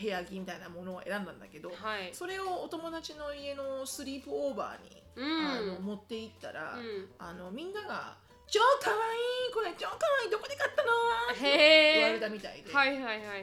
[0.00, 2.10] 部屋着みたいなものを選んだんだけど、はい。
[2.12, 5.46] それをお友達の家の sleepover に、うん。
[5.48, 7.08] あの持って行ったら、うん。
[7.18, 8.16] あのみんなが
[8.48, 10.92] 「超かわいいこれ超かわいいどこで買ったの?」
[11.32, 13.42] って言われたみたいで、はいはいはいはい。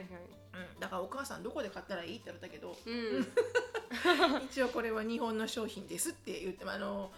[0.56, 2.90] うん、だからお母さんどこで買ったらいいって言われたけどう？
[2.90, 3.26] ん。
[4.50, 7.12] 一応これは日本の商品ですって言ってもあの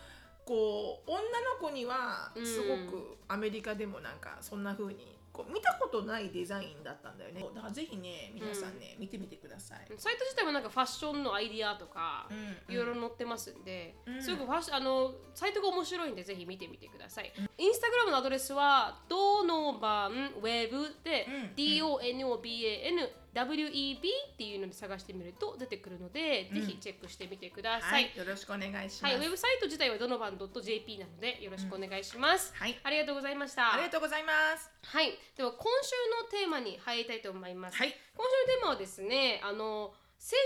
[0.45, 7.47] こう女の子にはうんすごくアメリカでもなんかそんな風にこう見たことないデザインだったんだよね。
[7.55, 14.23] だからぜひね皆さんね、見てみてください、サイト自体もなんかファッションのアイディアとか、うんいろいろ載ってますんで、うん。
[14.23, 17.33] すごくファッションあのサイトが面白いんでぜひ見てみてください。
[17.57, 21.55] インスタグラムのアドレスはどのばんウェブで、うん。
[21.55, 23.09] DONOBAN
[23.45, 27.87] WEB っていうので探してみると出てくるので、ぜひチェックしてみてくださ。
[27.87, 32.53] はいいよろしくお願いします、はい、ウェブサイト自体はどのばん .jp なのでよろしくお願いします。
[32.55, 33.75] はいありがとうございました。
[33.75, 37.77] ありがとうございますはい、では今週のテーマに入りたいと思います。
[37.77, 40.37] はい今週のテーマはですね、あの先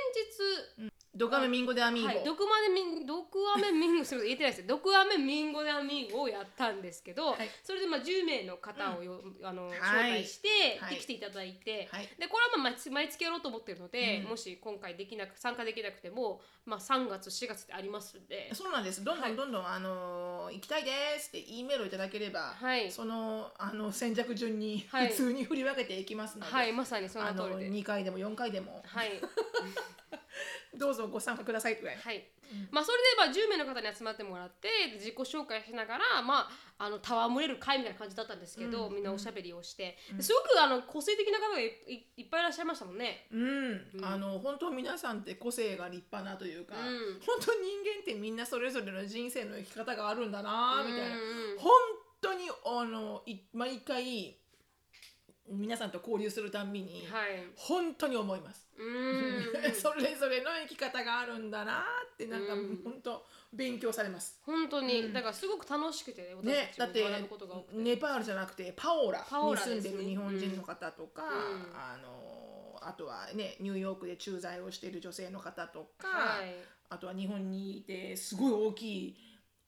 [0.78, 4.66] 日ドカメミンゴでアミーゴ、はい、ドクマでミンドクアメミンゴすみません言えてないです。
[4.66, 7.50] ドクアメミンゴでアミーゴをやったんですけど、はい。
[7.62, 9.76] それでまあ10名の方をよ、あのはい。
[9.76, 10.48] 招待して、
[10.80, 10.94] はい。
[10.94, 12.08] で来ていただいて、はい。
[12.18, 14.30] でこれはまあ毎月毎月やろうと思ってるので、うん。
[14.30, 18.50] もし今回できなく参加できなくても、まあ、3月4月ってありますんで。
[18.54, 19.04] そうなんです。
[19.04, 19.32] どんどはい。
[19.32, 22.90] んどんどん、あのー行きたいですって E メールをいただければ、はい。
[22.90, 25.08] そのあの先着順にはい。
[25.08, 27.70] 普通に振り分けていきますので、はい、まさにその通りで。
[27.70, 28.82] 2回でも4回でも。
[28.86, 29.20] はい、
[30.74, 31.76] どうぞご参加ください。
[31.76, 32.24] ぐらい、はい、
[32.70, 38.94] まあそれでまあ10名の方に集まってもらってで自己紹介しながらまああの戯れる会みたいな感じだったんですけど、うん。
[38.94, 41.70] みんなおしゃべりをして、ですごくあの個性的な方がいっ
[42.30, 43.26] ぱいいらっしゃいましたもんね。
[43.30, 47.20] うん、あの本当皆さんって個性が立派なというか、うん。
[47.24, 51.58] 本当人間ってみんなそれぞれの人生の生き方があるんだなみたいな、うん。
[51.58, 51.72] 本
[52.20, 54.36] 当にあのい毎回
[55.52, 57.44] 皆さんと交流するたんびに、はい。
[57.56, 58.66] 本当に思います。
[58.78, 59.72] うん。
[59.74, 64.40] それぞれの生き方があるんだなってなんかうん本当勉強されます。
[64.44, 67.04] 本当に、うんだからすごく楽しくてね、私、ねだって。
[67.72, 76.54] ネパールじゃなくてパオラパオに住んラでる日本人の方とか、うんあのあとはねニューヨークで駐在をしている女性の方とか、はい。
[76.88, 79.16] あとは日本にいてすごい大きい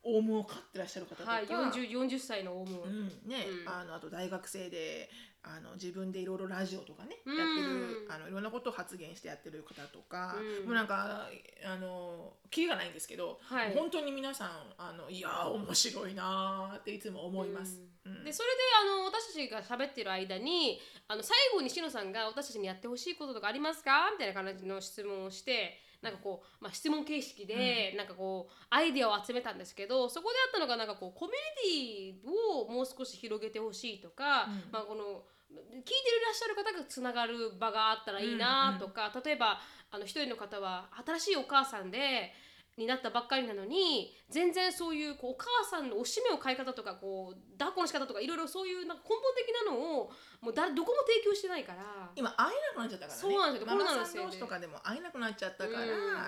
[0.02, 2.82] オウムを飼ってらっしゃる方とか、はい、40, 40歳のオウム。
[2.82, 5.08] うんねうんあのあと大学生で
[5.46, 7.36] あの自分でいろいろラジオとかね、うん。
[7.36, 10.66] やってるあのいろんなことを発言してやってる方とか、うん。
[10.66, 11.28] もうなんか
[11.64, 13.74] あのキリがないんですけど、はい。
[13.74, 17.82] 本当に皆さんあのいやー面白いなーっていつも思います。
[18.06, 18.24] うん。
[18.24, 24.10] でそれであの私たちが喋ってる間にあの最後にしのさんが私たちにやってほしいこととかありますか？
[24.12, 34.70] みたいな感じの質問をしてなんかこう、まあ、質問形式で、なんかこうアイデアを集めたんですけどそこであったのがなんかこうコミュニティをもう少し広げてほしいとか、うん。
[34.70, 35.22] まあ、この
[35.60, 42.32] 聞いていらっしゃる方がつながる場があったらいいなとか、例えばあの一人の方は新しいお母さんで
[42.76, 52.10] になったばっかりなのに全然そういうこうお母さんのおしめを買い方とかこう抱っこの仕方とかいろいろそういうなんか根本的なのをもうだどこも提供してないから。
[52.16, 53.22] 今会えなくなっちゃったからね。
[53.22, 53.66] そうなんですよ。
[53.68, 55.80] ママさん同士とかでも会えなくなっちゃったから、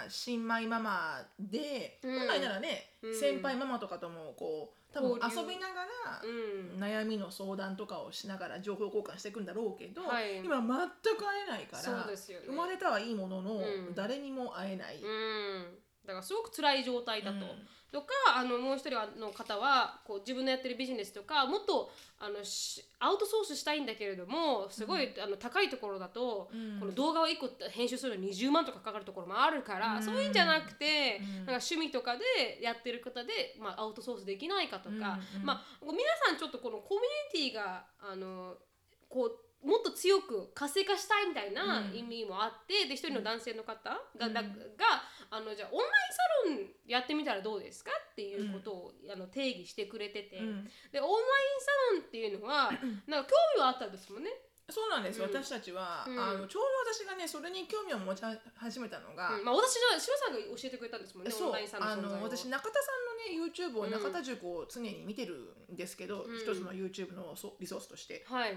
[0.05, 0.11] うん。
[0.11, 3.15] 新米ママで、うん本来ならね、うん。
[3.19, 6.81] 先輩ママとかともこう多分遊びながら、うん。
[6.81, 10.39] 悩みの相談とかをしながら情報交換していくんだろうけど、はい。
[10.45, 12.17] 今全く会えないからね。
[12.47, 13.59] 生まれたはいいものの、う
[13.91, 13.95] ん。
[13.95, 15.01] 誰にも会えない。
[15.03, 17.37] うんだからすごく辛い状態だと。
[17.37, 17.43] うん。
[17.93, 26.81] とかあのもう一人の方はこう自分のやってるビジネスとかもっとあのしアウトソースしたいんだけれどもすごい、あの高いところだと、うん。
[26.81, 30.03] この動画を1個編集するのに20万とかかかるところもあるから、うん。
[30.03, 31.37] そういうんじゃなくて、うん。
[31.37, 35.03] なんか趣味とかでやってる方で、まあ、アウトソースできないかとか、うんう
[35.43, 35.47] ん。
[35.47, 38.55] まあ、皆さんちょっとこのコミュニティがあの
[39.09, 39.31] こ
[39.65, 41.97] うもっと強く活性化したいみたいなうん。
[41.97, 44.35] 意味もあって、で一人の男性の方が,、うん。
[44.35, 44.49] がが
[45.31, 50.65] あのじゃあオンラインサロンやってみたらどうですかっていうことを、あの定義してくれてて、うん。
[50.93, 52.71] でオンラインサロンっていうのは
[53.07, 54.31] なんか興味はあったんですもんね。
[54.69, 55.29] そうなんです、うん。
[55.29, 56.19] 私たちは、うん。
[56.19, 58.23] あのちょうど私がねそれに興味を持ち
[58.57, 59.45] 始めたのが、うん。
[59.45, 66.37] まあ、私のシロさんが教えてくれたんですもんねオそうあの私中田さんのね YouTube をうん中田塾を常に見てるんですけど、うん。
[66.37, 68.25] 一つの YouTube のそリソースとして。
[68.29, 68.55] はい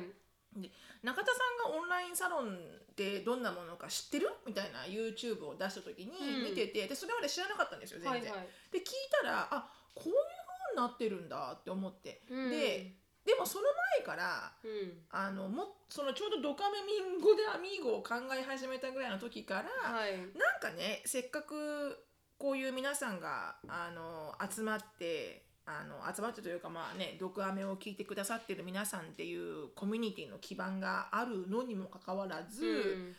[1.04, 4.30] 中田さんがオンラインサロンってどんなものか知ってる？
[4.46, 6.50] みたいな YouTube を出した時にうん。
[6.50, 8.32] 見てて、でそれまで知らなかったんですよ全然。
[8.32, 8.48] はいはい。
[8.72, 8.86] で聞い
[9.22, 12.50] たらあこういう風になってるんだって思って、うん。
[12.50, 13.66] ででもその
[13.98, 15.04] 前からうん。
[15.12, 20.18] あのもそのちょうどドカメミンゴでアミーゴを考え始めたぐらいの時から、はい。
[20.18, 22.06] なんかねせっかく
[22.38, 25.44] こういう皆さんがあの集まって
[25.82, 33.16] あの集まってというかまあね「毒アメ」を聞いてくださってる皆さんっていうコミュニティの基盤があるのにもかかわらず、うん。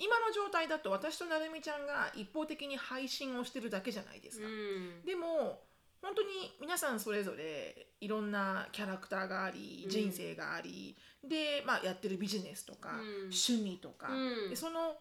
[0.00, 4.46] 今の状態だと私となるみちゃんが一方的に配信をしてるだけじゃないですか。
[4.46, 5.04] うん。
[5.04, 5.62] でも
[6.00, 6.28] 本当に
[6.60, 9.90] 皆さんそれぞれいろんなキャラクターがありうん。
[9.90, 12.98] 人生があり、で、まあ、やってるビジネスとか、うん。
[13.30, 14.50] 趣味とか、うん。
[14.50, 14.96] でその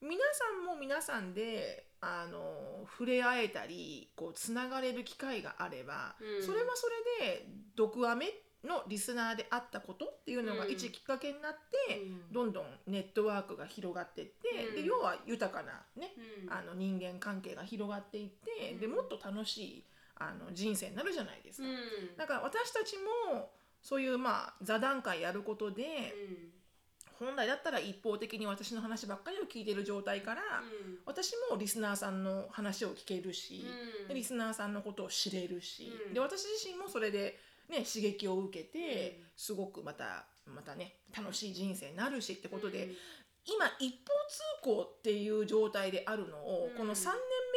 [0.00, 6.46] 皆さんも皆さんであの触れ合えたりこうつながれる機会があれば、うん。
[6.46, 6.88] それはそ
[7.20, 8.32] れで「毒アメ」
[8.64, 10.70] のリスナーであったことっていうのがうん。
[10.70, 11.54] 一きっかけになっ
[11.88, 12.32] て、うん。
[12.32, 14.74] どんどんネットワークが広がっていって、うん。
[14.76, 16.12] で要は豊かなね、
[16.44, 16.52] うん。
[16.52, 18.92] あの人間関係が広がっていって、でうん。
[18.96, 19.84] もっと楽しい
[20.16, 21.68] あの人生になるじゃないですか。
[21.68, 22.16] うん。
[22.16, 22.96] だから私たち
[23.28, 23.50] も
[23.82, 26.14] そういうまあ座談会やることで、
[27.20, 30.98] 本来だったら一方的に私の話ばっかりを聞いてる状態から、うん。
[31.04, 33.62] 私もリスナーさんの話を聞けるし、
[34.02, 34.08] うん。
[34.08, 36.14] でリスナーさんのことを知れるし、うん。
[36.14, 39.26] で私自身もそれで、ね、刺激を受けて、うん。
[39.36, 42.94] すごくまたまたね楽しい人生になるしってことで、うん。
[43.44, 46.78] 今一方通行っていう状態であるのを、うん。
[46.78, 47.14] この3年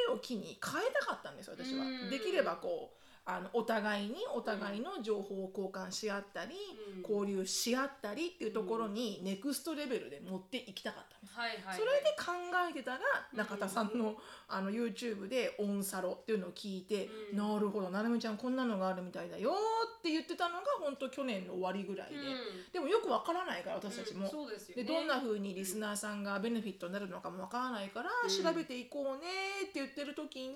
[0.10, 1.86] 目を機に変えたかったんですよ私は。
[1.86, 2.10] うん。
[2.10, 6.56] できればこうあのお互いにお互いの情報を交換し合ったり、
[6.98, 7.02] うん。
[7.02, 11.42] 交流し合ったりっていうところにネクストレベルで持っていきたかった。
[11.42, 11.78] はいはいはい。
[11.78, 12.34] それで考
[12.70, 13.00] えてたら
[13.34, 14.16] 中田さんの
[14.48, 17.38] あの YouTube で「オンサロ」っていうのを聞いて「うん。
[17.38, 19.54] なるほどなるみちゃんこんなのがあるみたいだよ」
[20.00, 22.72] って言ってたのが本当去年の終わりぐらいで、うん。
[22.74, 24.28] でもよくわからないから私たちも。
[24.50, 24.76] でね。
[24.76, 28.30] でどんな風にリスナーさんがベネフィットになるのかもわからないから、うん。
[28.30, 29.28] 調べていこうね
[29.64, 30.56] って言ってる時に、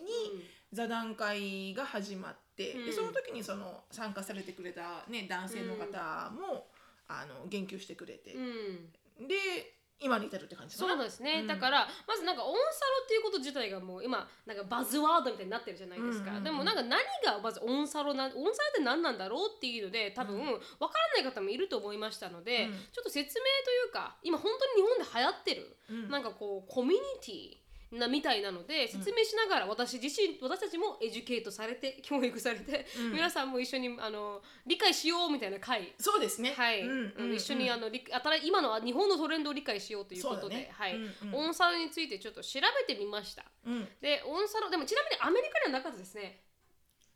[0.73, 2.85] 座談会が始まって、うん。
[2.85, 6.67] でその時にその参加されてくれた、ね、男性の方も、
[7.07, 9.27] あの言及してくれて、うん。
[9.27, 11.47] で今に至るって感じかそうですね、うん。
[11.47, 20.51] だからまずなんかオンサロっていうこと自体がもう今なんかバズワードみたいになってるじゃないですか、うんうんうんでもなんか何がまずオンサロなオンサロって何なんだろうっていうので多分うんわ
[20.89, 22.73] からない方もいると思いましたので、うん。
[22.73, 26.09] ちょっと説明というか今本当に日本で流行ってる、うん。
[26.11, 33.11] なんかこうコミュニティなみたいなので説明しながら私自身私たちもエデュケートされて 教育されて、うん。
[33.13, 36.53] 皆さんも一緒にあの理解しようみたいな会そうですね。
[36.53, 40.69] はい、うんうん一緒にあの理新今の日本のトレンドを理解しようということで、そうだね。
[40.73, 41.35] はい、うんうん。
[41.35, 43.45] オンサロについてちょっと調べてみました。
[43.65, 43.87] うん。
[44.01, 46.43] で、オンサロでもちなみにアメリカにはなかったですね。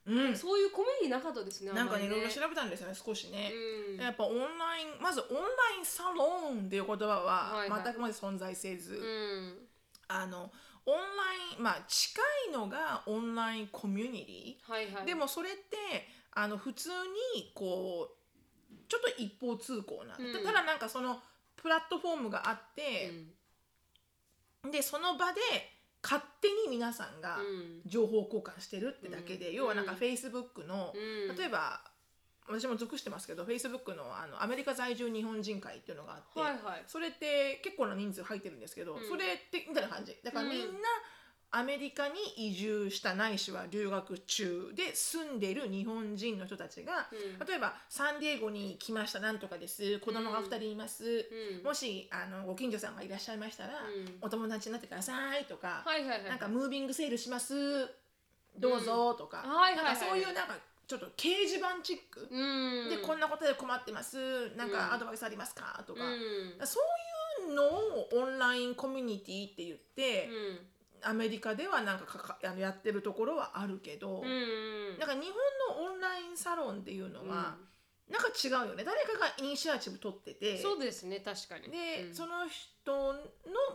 [0.06, 0.36] うん。
[0.36, 1.72] そういうコミュニティなかったですね。
[1.74, 3.52] なんかねいろいろ調べたんですよね少しね。
[3.54, 3.98] うん。
[3.98, 5.42] やっぱオンラインまずオンラ
[5.78, 7.84] インサロンっていう言葉ははいはい。
[7.84, 9.71] 全くまず存在せず、うん
[10.14, 10.52] あの
[10.86, 11.02] オンラ
[11.56, 15.06] インまあ近いのがオンラインコミュニティ、はいはい。
[15.06, 15.78] でもそれって
[16.34, 16.90] あの普通
[17.36, 20.44] にこうちょっと一方通行な、うん。
[20.44, 21.20] ただなんかその
[21.56, 23.12] プラットフォームがあって、
[24.72, 25.40] でその場で
[26.04, 27.82] 勝手に皆さんがうん。
[27.86, 29.56] 情報交換してるってだけで、うん。
[29.56, 29.98] 要はなんかうん。
[29.98, 31.36] Facebook の、うん。
[31.38, 31.82] 例えば
[32.48, 36.84] 私も属してますけど Facebook のあのアメリカ在住日本人会っていうのがあって、はいはい。
[36.88, 39.08] それって結構な人数入ってるんですけど、うん。
[39.08, 40.18] それってみたいな感じ。
[40.24, 40.72] だからみんなうん。
[41.54, 47.46] アメリカに移住したないしは留学中で住んでいる日本人の人たちが、うん。
[47.46, 50.00] 例えばサンディエゴに来ましたなんとかです。
[50.00, 51.04] 子供が2人います、
[51.60, 51.64] うん。
[51.64, 54.16] もしあのご近所さんがいらっしゃいましたら、うん。
[54.22, 56.24] お友達になってくださいとか、はいはいはい。
[56.24, 57.54] なんかムービングセールします。
[58.58, 59.46] どうぞとか
[59.96, 60.58] そういうなんか
[60.92, 62.90] ちょっと掲示板チック、うん。
[62.90, 65.82] でこんなことで困ってますなんうんかアドバイスありますか？
[65.88, 66.68] とか、うん。
[66.68, 66.82] そ
[67.48, 70.60] ういうのをオンラインコミュニティって言って、うん
[71.04, 75.00] アメリカではなんかかかあのやってるところはあるけど、うん。
[75.00, 75.32] なんか日
[75.70, 77.56] 本のオンラインサロンっていうのは、
[78.08, 81.72] なんか違うよね誰かがイニシアチブ取っててそうですね確かに。
[81.72, 83.14] で、うんその人の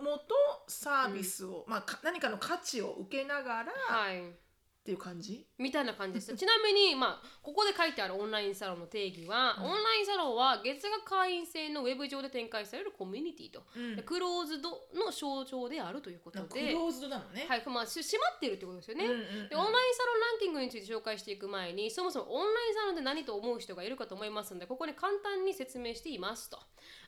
[0.04, 0.34] もと
[0.68, 4.45] サービスを、まあか何かの価値を受けながらっはい。
[4.86, 6.34] ていう感じ、みたいな感じです。
[6.38, 9.64] ちなみに、まあ、ここで書いてあるオンラインサロンの定義は、うん。
[9.64, 13.96] オンラインサロンは月額会員制のウェブ上で展開されるコミュニティと、うん。
[13.96, 19.06] でクローズドの象徴であるということで、クローズドなのね、はいまあ、し閉まってるってことですよね。
[19.06, 19.48] うんうんうん。
[19.48, 26.58] でオンラインサロンランキングについて紹介していく前にそもそもオンラインサロンで何と思う人がいるかと思いますのでここに簡単に説明していますと。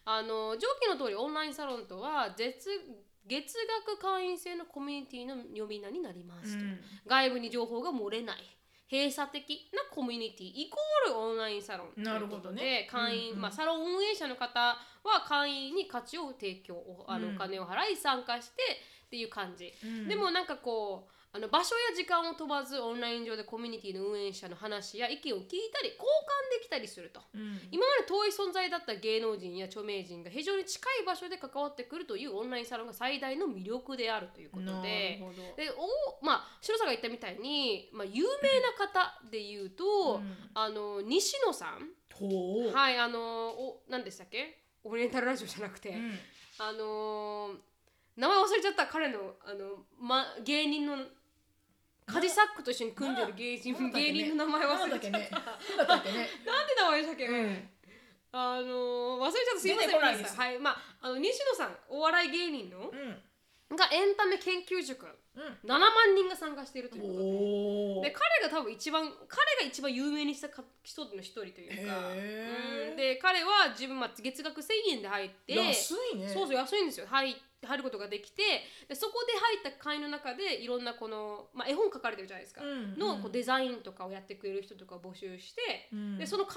[0.04, 2.68] あの上記の通りオンラインサロンとは月
[3.28, 3.54] 月
[3.86, 6.80] 額会員制のコミュニティの呼び名になりますと、うん。
[7.06, 8.38] 外部に情報が漏れない。
[8.90, 12.02] 閉鎖的なコミュニティイコールオンラインサロン。
[12.02, 12.62] なるほどね。
[12.62, 13.42] で会員、うんうん。
[13.42, 14.76] まあ、サロン運営者の方は
[15.28, 17.36] 会員に価値を提供おあのうん。
[17.36, 18.62] お金を払い参加して
[19.06, 20.08] っていう感じ、うん。
[20.08, 27.20] でもなんかこうあの場所や時間を飛ばずオンライン上でコミュニティの運営者の話や意見を聞いたり交換できたりすると。
[27.34, 27.60] うん。
[27.70, 35.20] 今まで遠い存在だった芸能人や著名人が非常に近い場所で関わってくるというオンラインサロンが最大の魅力であるということなで
[35.56, 39.84] でおまあ白さんが言ったみたいに、まあ、有名な方で言うと、
[40.16, 40.36] うん。
[40.54, 41.90] あの西野さん。
[42.72, 44.64] はいあのお何でしたっけ？
[44.82, 46.18] オリエンタルラジオじゃなくて、うん。
[46.58, 47.56] あのー
[48.16, 50.96] 名前忘れちゃった彼のあの、ま、芸人の
[52.08, 55.30] カジサックと一緒に組んでる芸人,、芸人の名前忘れちゃった、ね。
[55.30, 56.10] なんで
[56.74, 57.68] 名前でしたっけ、うん。
[58.32, 59.60] あのー忘れちゃった。
[59.60, 60.36] すいません。
[60.36, 60.58] はい。
[60.58, 63.76] まああの西野さんお笑い芸人の、うん。
[63.76, 65.06] がエンタメ研究塾
[65.64, 68.10] 7万人が参加しているということで。
[68.10, 72.96] 彼が多分一番彼が一番有名にしたか人の一人というか、うん。
[72.96, 76.28] で彼は自分、まあ、月額1000円で入って安いね。
[76.28, 77.06] そうそう安いんですよ。
[77.06, 77.34] 入
[77.66, 78.42] 入ることができて
[78.88, 79.32] でそこで
[79.64, 86.18] 入った会員の中でいろんなこの、まあ、絵本書かれてるじゃないですか、うんのこうデザインとかをやってくれる人とかを募集して、うん。
[86.18, 86.56] でその会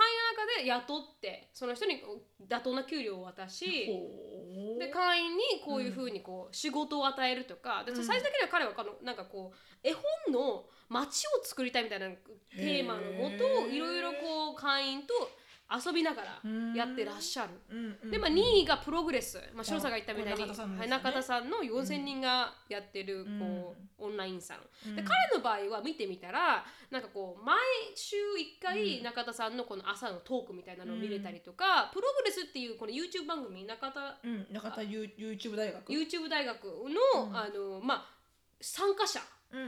[0.61, 2.03] 員の中で雇ってその人に
[2.47, 3.65] 妥当な給料を渡し
[4.79, 8.03] で会員にこういうふうにこう仕事を与えるとかでうん。
[8.03, 10.03] 最終的には彼はこのなんかこう絵本
[10.34, 15.13] の街を作りたいみたいなテーマのもといろいろこう会員と
[15.74, 16.41] 遊びながら
[16.76, 17.51] やってらっしゃる。
[17.69, 20.39] うんうんでまあ、2位がプログレス、まあ、白さんが言ったみたいに。
[20.41, 20.80] 中田さんですね。
[20.80, 23.39] はい中田さんの4000人がやってるうん。
[23.39, 24.57] こうオンラインさん、
[24.89, 24.95] うん。
[24.97, 27.55] で彼の場合は見てみたらなんかこう毎
[27.95, 29.03] 週1回うん。
[29.03, 34.47] 中田さんのこの朝のトークみたいなのを見れたりとか、プログレスっていうこの YouTube 番組中田うん。
[34.51, 35.93] 中田 You- YouTube 大学。
[35.93, 37.38] YouTube 大学の,、うん。
[37.38, 38.11] あのまあ、
[38.62, 39.20] 参加者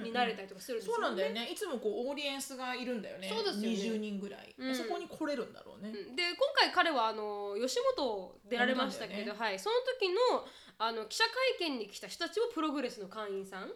[0.04, 1.02] になれたりとかするんですよね。
[1.02, 1.50] そうなんだよね。
[1.52, 3.30] いつもこうオーディエンスがいるんだよね。
[3.30, 3.98] そうですよね。
[3.98, 4.76] 20人ぐらい、うん。
[4.76, 6.16] そこに来れるんだろうね、うん。
[6.16, 10.48] で今回彼はあの吉本出られましたけど、はい、その時の
[10.80, 11.24] あの記者
[11.60, 13.70] 会見に来た人たちもプログレスの会員さん、はい、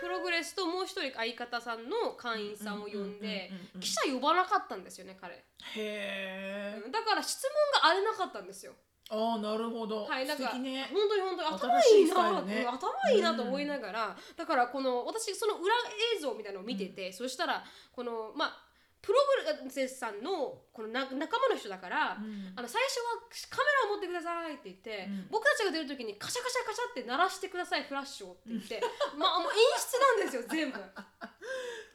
[0.00, 5.42] プログレスともう一人相方さんの会員さんを呼んで記者呼ばなかったんですよね彼、へ
[5.76, 8.72] え、だから質問が荒れなかったんですよ。
[9.10, 10.88] ああなるほど、はい、なんかね。
[10.92, 15.72] 本当に本当に頭いいいなねうん頭いいなと思いながら、だからこの私その裏
[16.16, 18.68] 映像みたいなのを見てて、そしたらこのまあ
[19.00, 19.18] プロ
[19.64, 22.52] グレスさんのこのな仲間の人だから、うん。
[22.56, 25.26] あの最初はカメラを持ってくださいって言って、うん。
[25.30, 28.82] 僕たちが出る時にカシャカシャカシャって鳴らしてくださいフラッシュをって言って、
[29.16, 30.78] まあもう演出なんですよ全部。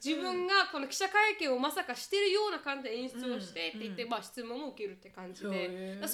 [0.04, 6.08] 自分がこの記者会見をまさかしてるような感じで演出をしてって言って、うんまあ質問も受けるって感じで、そういうなん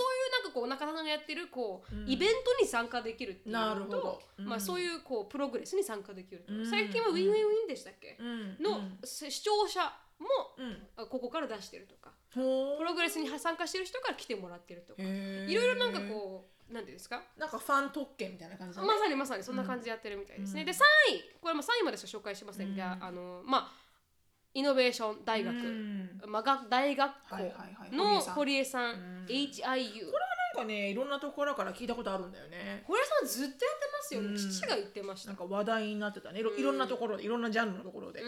[0.44, 4.02] かこう中田さんがやってるこう、うんイベントに参加できるっていうのなるほど。
[4.02, 4.46] と、うん。
[4.46, 8.58] まあそういうこうプログレスに参加できる最近はウィンウィンウィンでしたっけ、うん。
[8.64, 9.82] の、視聴者
[10.20, 10.28] も
[10.58, 10.88] うん。
[10.98, 12.12] あここから出してるとか。
[12.34, 15.02] ほプログレスに参加してる人から来てもらってるとか。
[15.02, 15.06] い
[15.54, 16.39] ろいろなんかこう
[16.72, 17.22] なんていうんですか？
[17.38, 18.88] なんかファン特権みたいな感じだね。
[18.88, 20.61] まさにまさにそんな感じでやってるみたいですね。
[20.61, 20.65] うん。
[20.65, 20.80] で3位
[21.41, 23.03] これも3位までしか紹介しませんが、うん。
[23.03, 23.72] あのまあ
[24.53, 26.22] イノベーション大学、うん。
[26.26, 27.89] まあ、が大学はいはいはい。
[27.91, 29.26] 校の堀堀江さん、うん。
[29.28, 30.13] HIU なん
[30.60, 32.84] かねいろんなところから聞いたことあるんだよね。
[32.86, 34.38] 堀江さんずっとやってますよね、うん。
[34.38, 35.30] 父が言ってました。
[35.30, 36.39] なんか話題になってたね。
[36.39, 36.60] いろうん。
[36.60, 38.28] いろんなところでいろんなジャンルのところで、うん。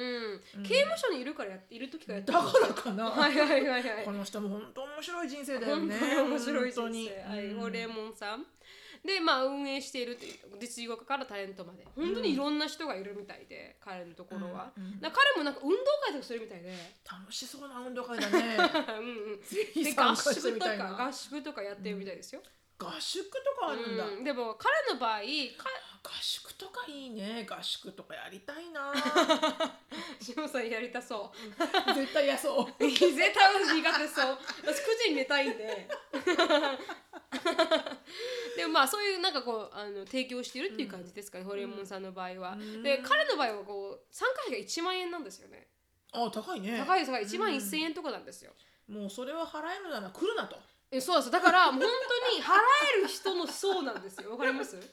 [0.58, 0.64] うん。
[0.64, 4.06] 刑務所にいるからやっている時からやってだからかな、 はいはいはいはい。
[4.06, 5.98] この人も本当面白い人生だよね。
[5.98, 7.10] 本当に面白い人本当に。
[7.10, 7.60] 生、はい、うん。
[7.60, 8.46] ホレモンさん
[9.06, 11.86] でまあ運営しているという実業家からタレントまで。
[11.96, 15.76] 本当にいろんな人がいるみたいで、彼のところは、うんうん彼もなんか運動
[16.06, 16.72] 会とかするみたいで。
[17.10, 18.58] 楽しそうな運動会だね。
[19.00, 19.42] うんうん。
[19.44, 20.94] ぜひで合宿とみたいな。
[20.94, 22.42] か合宿とかやってるみたいですよ、
[22.82, 25.20] 合宿とかあるんだ、うんでも彼の場合
[25.56, 25.70] か
[26.04, 27.46] 合宿とかいいね。
[27.48, 28.92] 合宿とかやりたいな。
[30.20, 31.36] 志保さんやりたそう。
[31.94, 32.66] 絶対嫌そう。
[32.84, 34.40] 絶対私苦手そう。
[34.64, 35.86] 私9時に寝たいんで。
[38.58, 42.82] でもまあそういうなんかこうあの提供してるっていう感じですかね、ホリエモンさんの場合は、うん。
[42.82, 45.68] で彼の場合はこう参加費が1万円なんですよね。
[46.14, 46.80] あ高いね。
[46.80, 47.12] 高いです。
[47.12, 48.56] が1万1000円とかなんですよ、
[48.88, 50.58] もうそれは払えるなら来るなと
[50.92, 51.32] えそうです。
[51.32, 52.60] だから本当に払
[53.00, 54.32] える人の層なんですよ。
[54.32, 54.76] わかります？
[54.76, 54.88] だか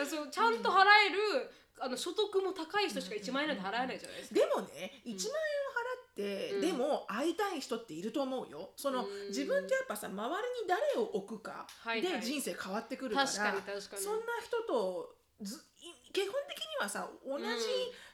[0.00, 6.60] らそうちゃんと払える、あの所得も高い人しか1万円なんて払えないじゃないですか、でもね1万円を払って、うん。
[6.60, 8.70] でも会いたい人っていると思うよ。
[8.76, 9.28] その、うん。
[9.28, 12.20] 自分ってやっぱさ周りに誰を置くかはいはい。
[12.20, 14.02] で人生変わってくるから、確かに確かに。
[14.02, 17.44] そんな人とずい基本的にはさ同じ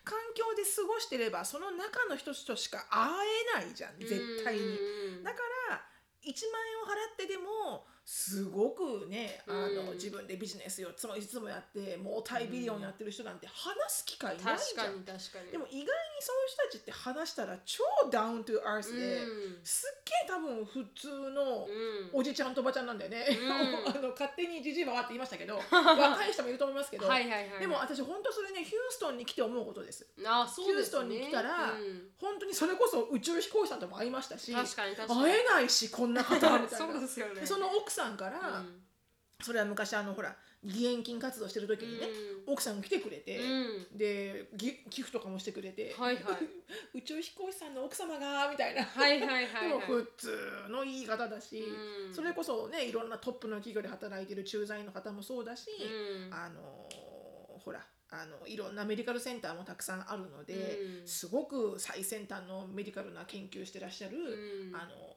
[0.04, 4.60] 環境で過ごしてれば、その中の人としか会えないじゃん絶対に。
[4.60, 4.78] に
[5.24, 5.38] だか
[5.70, 5.80] ら
[6.24, 9.94] 1万円を払ってでもすごくねあの、うん。
[9.94, 15.04] 自分でビジネスをいつもいつもやってもうタイビリオンやってる人なんて話す機会ないじゃん。
[15.50, 15.88] でも意外に
[16.20, 19.64] そういう人たちって話したら超ダウントゥアースで、うん。
[19.64, 22.20] すっげえ多分普通のうん。
[22.20, 23.26] おじちゃんとおばちゃんなんだよね。
[23.86, 23.88] うん。
[23.96, 27.08] あの勝手にじじいばばって言いましたけど 若い人もいると思いますけど、
[27.58, 30.06] でも私本当それねヒューストンに来て思うことです。
[30.24, 32.12] あそうヒューストンに来たらうん。
[32.18, 34.66] 本当にそれこそ宇宙飛行士さんとも会いましたし会
[35.30, 37.40] えないしこんな方みたい そうなですよね。
[37.40, 38.80] でその奥さんから、うん。
[39.40, 40.34] それは昔あのほら
[40.64, 42.06] 義援金活動してる時にね、
[42.46, 43.98] 奥さんが来てくれて、うん。
[43.98, 46.24] でぎ寄付とかもしてくれて、はいはい。
[46.98, 49.68] 宇宙飛行士さんの奥様がみたいな、はいはいはいはい。
[49.68, 52.14] でも普通の言い方だし、うん。
[52.14, 56.34] それこそねいろんなトップの企業で働いてる駐在員の方もそうだし、うん。
[56.34, 56.88] あの
[57.62, 61.06] ほらあのいろんなメディカルセンターもたくさんあるので、うん。
[61.06, 64.74] すごく最先端のメディカルな研究してらっしゃる、うん。
[64.74, 65.14] あの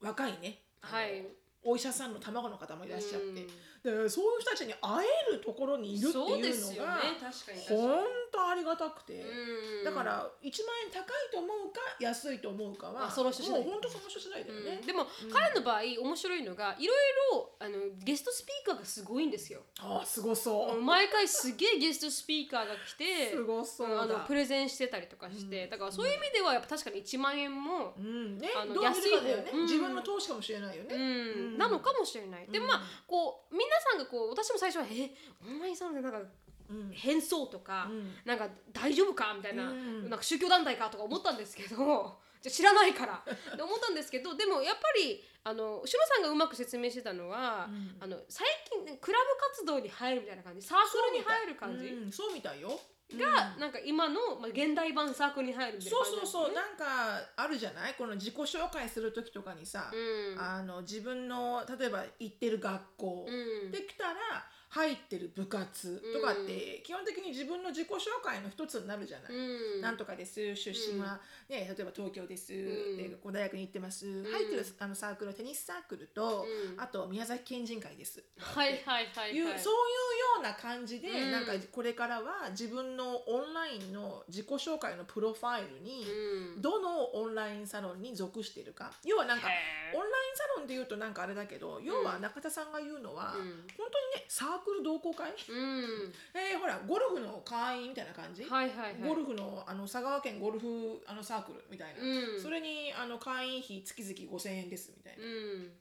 [0.00, 1.24] 若いねはい
[1.62, 3.46] お医者さんの卵の方もいらっしゃって、
[3.82, 6.98] でそういう人たちに会えるところにいるっていうのが、
[7.68, 9.84] 本当当ありがたくて、うん。
[9.84, 14.86] だから1万円高いと思うか安いと思うかはあそもう本当その人次第だよね、うん。
[14.86, 16.96] でも、彼の場合面白いのがいろい
[17.32, 19.60] ろあのゲストスピーカーがすごいんですよ。
[19.80, 24.02] ああすごそう、毎回すげえゲストスピーカーが来てすごそうだ。
[24.02, 28.38] あのプレゼンしてたりとかして、だからそういう意味ではやっぱ確かに1万円も、うん。
[28.38, 31.00] ねあのどう見るかだよね、自分の投資かもしれないよね、うん。
[31.00, 31.04] う
[31.56, 31.58] ん。
[31.58, 32.46] なのかもしれない。
[32.50, 35.14] でもまあこう皆さんがこう私も最初はえ
[35.46, 36.18] オンラインサロンでなんか
[36.70, 38.14] うん変装とか、うん。
[38.24, 40.08] なんか大丈夫かみたいな,、うん。
[40.08, 43.24] なんか宗教団体かとか思ったんですけどじゃ 知らないから。
[43.26, 47.96] って思ったんですけどでもやっぱりあのしのさんがうまく説明してたのは、うん。
[48.00, 48.46] あの最
[48.86, 50.66] 近クラブ活動に入るみたいな感じ。
[50.66, 51.86] サークルに入る感じ。
[51.86, 52.80] うんそうみたいよ
[53.18, 56.54] が、なんか今の、まあ、現代版サークルに入るみたいなそうそうそう。
[56.54, 57.94] なんかあるじゃない？
[57.96, 60.40] この自己紹介する時とかにさ、うん。
[60.40, 63.70] あの自分の例えば行ってる学校、うん。
[63.70, 64.14] できたら
[64.70, 69.34] 入ってる部活とかって、基本的に自分の自己紹介の一つになるじゃない。
[69.34, 69.80] うん。
[69.80, 72.96] なんとかです出身は、ね、例えば東京です、ん。
[72.96, 76.80] で大学に行ってます、入ってるあのサークルはテニスサークルと、うん。
[76.80, 79.34] あと宮崎県人会です、はいはいはいはい。
[79.34, 79.66] いうそういうよ
[80.38, 81.32] うな感じで、うん。
[81.32, 86.06] なんかこれからは自分のオンラインの自己紹介のプロファイルに、
[86.54, 86.62] うん。
[86.62, 88.92] どのオンラインサロンに属しているか。
[89.04, 93.66] 要はなんかオンラインサロンで言うとなんかあれだけど要は中田さんが言うのは、うん。
[93.76, 96.12] 本当にねサークル同好会、うん。
[96.34, 99.08] えーほらゴルフの会員みたいな感じ、はいはいはい。
[99.08, 102.42] ゴルフのあの佐川県ゴルフあのサークルみたいな、うん。
[102.42, 105.72] それにあの会員費月々5000円ですみたいな、うん。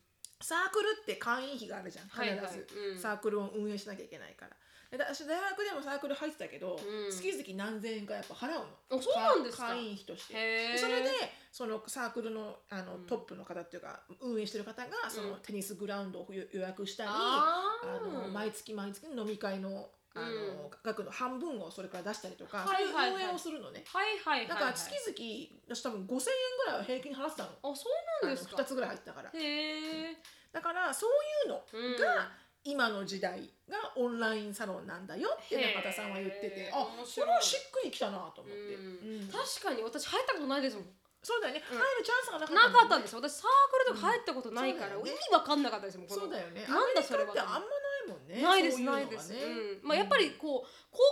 [0.42, 2.06] サークルって会員費があるじゃん。
[2.06, 2.48] 必ず、はいはい。
[2.94, 3.00] うん。
[3.00, 4.52] サークルを運営しなきゃいけないから。
[4.52, 4.58] で
[4.92, 7.12] 私大学でもサークル入ってたけど、うん。
[7.12, 8.98] 月々何千円かやっぱ払うの。
[8.98, 9.68] あそうなんですか？
[9.68, 10.34] 会員費として。
[10.34, 11.10] でそれで
[11.52, 13.06] そのサークルのあの、うん。
[13.06, 20.70] トップの方っていうか運営してる方がその、うんテニスグラウンドを予予約したりああーの毎月毎月の飲み会のあの、うん。
[20.84, 23.12] 額の半分をそれから出したりとか、はいはいはい。
[23.12, 23.84] そういう運営をするのね。
[23.86, 24.48] はいはいはいはい。
[24.48, 27.50] だから月々私多分5000円ぐらいは平均払ってたの。
[27.50, 27.86] あそ
[28.24, 29.30] うなんですか？2つぐらい入ってたから。
[29.30, 30.18] へえ
[30.52, 31.10] だからそう
[31.48, 31.98] いうのうん。
[32.02, 32.32] が
[32.64, 37.28] 今の時代がオンラインサロンなんだよって中田さんは言っててあこ面白い。
[37.28, 39.22] れはしっくりきたなと思って、うん。
[39.22, 40.86] うん確かに私入ったことないですもん。
[41.22, 43.52] そうだよね、うん入るチャンスがなかったなかったんでです私サー
[43.84, 45.12] クルとか入ったことないから、うんね。
[45.12, 46.64] 意味わかんなかったですもんそうだよね。
[46.68, 47.68] なんだそれはあんま
[48.10, 49.88] もんねないですないです、うん。
[49.88, 51.04] まあ、やっぱりこう高校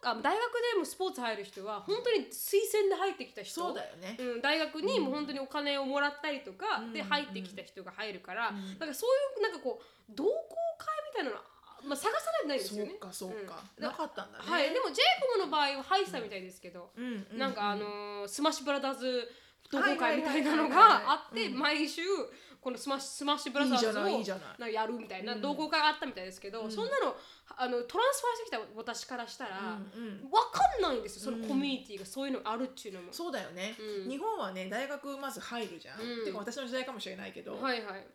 [0.00, 0.42] とか大学
[0.74, 3.60] でもスポーツ入る人は本当に推薦で入ってきた人。
[3.60, 6.92] そうだよね、うん、大学にもう本当にお金をもらったりとかうん。
[6.92, 8.78] で入ってきた人が入るから、うん。
[8.78, 11.42] だからそういうなんかこう同好会みたいなのは、
[11.84, 12.92] まあ、探さないとないですそうよね。
[12.94, 13.84] かそうか、うん。
[13.84, 14.44] なかったんだね。
[14.44, 17.26] はい、でもジェイコブの場合は入ってたみたいですけど、うん。
[17.34, 19.30] うなんかあのースマッシュブラザーズ
[19.70, 21.58] 同好会みたいなのがあってうん。
[21.58, 22.02] 毎週
[22.60, 23.86] このスマッシュスマッシュブラザーズ
[24.64, 25.40] をやるみたいなうん。
[25.40, 26.70] 同好会があったみたいですけど、うん。
[26.70, 27.14] そんなの
[27.56, 30.30] あの transfer してきた私からしたら、うんうん。
[30.30, 33.12] わかんないんですよそのコミュニティがそういうのがあるっていうのも。
[33.12, 34.10] そうだよね、うん。
[34.10, 36.24] 日本はね大学まず入るじゃん、うん。
[36.24, 38.06] てか私の時代かもしれないけど、はいはい。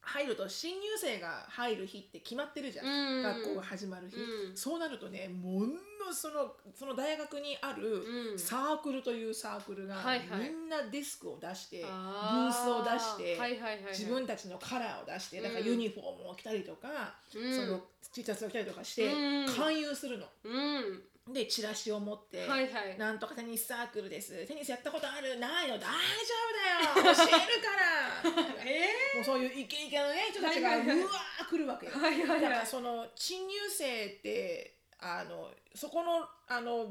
[0.00, 3.22] 入ると新入生が入る日って決まってるじゃん、うん。
[3.22, 4.56] 学校が始まる日、うん。
[4.56, 5.66] そうなるとねもの
[6.12, 8.38] そのその大学にあるうん。
[8.38, 10.50] サークルというサークルが、はいはい。
[10.50, 12.64] みんなデスクを出してブあー。
[12.64, 17.54] スを出して、はいはいはいはい、自分たちのカラーを出して、なんかうんユニフォームを着たりとか、うん。
[17.54, 17.80] その
[18.12, 19.46] T シャツを着たりとかして、うん。
[19.46, 20.26] 勧誘するの。
[20.44, 21.02] うん。
[21.32, 22.98] でチラシを持って、はいはい。
[22.98, 25.86] なんとかテニスサークルですテニスやったことあるないの大丈
[26.94, 28.64] 夫だよ教えるから。
[28.64, 31.92] えもうそういうイケイケのね人たちがうわー来るわけよ。
[31.92, 32.40] はいはいはい。
[32.40, 36.86] だからその新入生ってあのそこのあの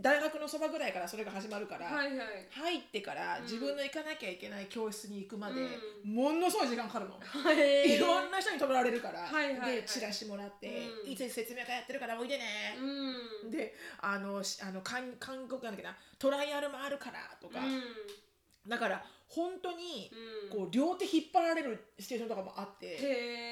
[0.00, 2.48] 大学のそばぐらいからそれが始まるから、はいはい。
[2.50, 3.42] 入ってからうん。
[3.44, 7.14] 自分の行かなきゃいけない教室に行くまで、うものすごい時間かかるの。
[7.20, 9.76] はいいろんな人に止められるから、はいはいはい。
[9.76, 11.12] でチラシもらって、うん。
[11.12, 12.44] いつ説明会やってるからおいでね、
[13.44, 13.50] うん。
[13.50, 18.68] であのしあの韓韓国なんだっけなトライアルもあるからとか、うん。
[18.68, 20.58] だから本当にうん。
[20.58, 22.96] こう両手引っ張られるシチュエーションとかもあって、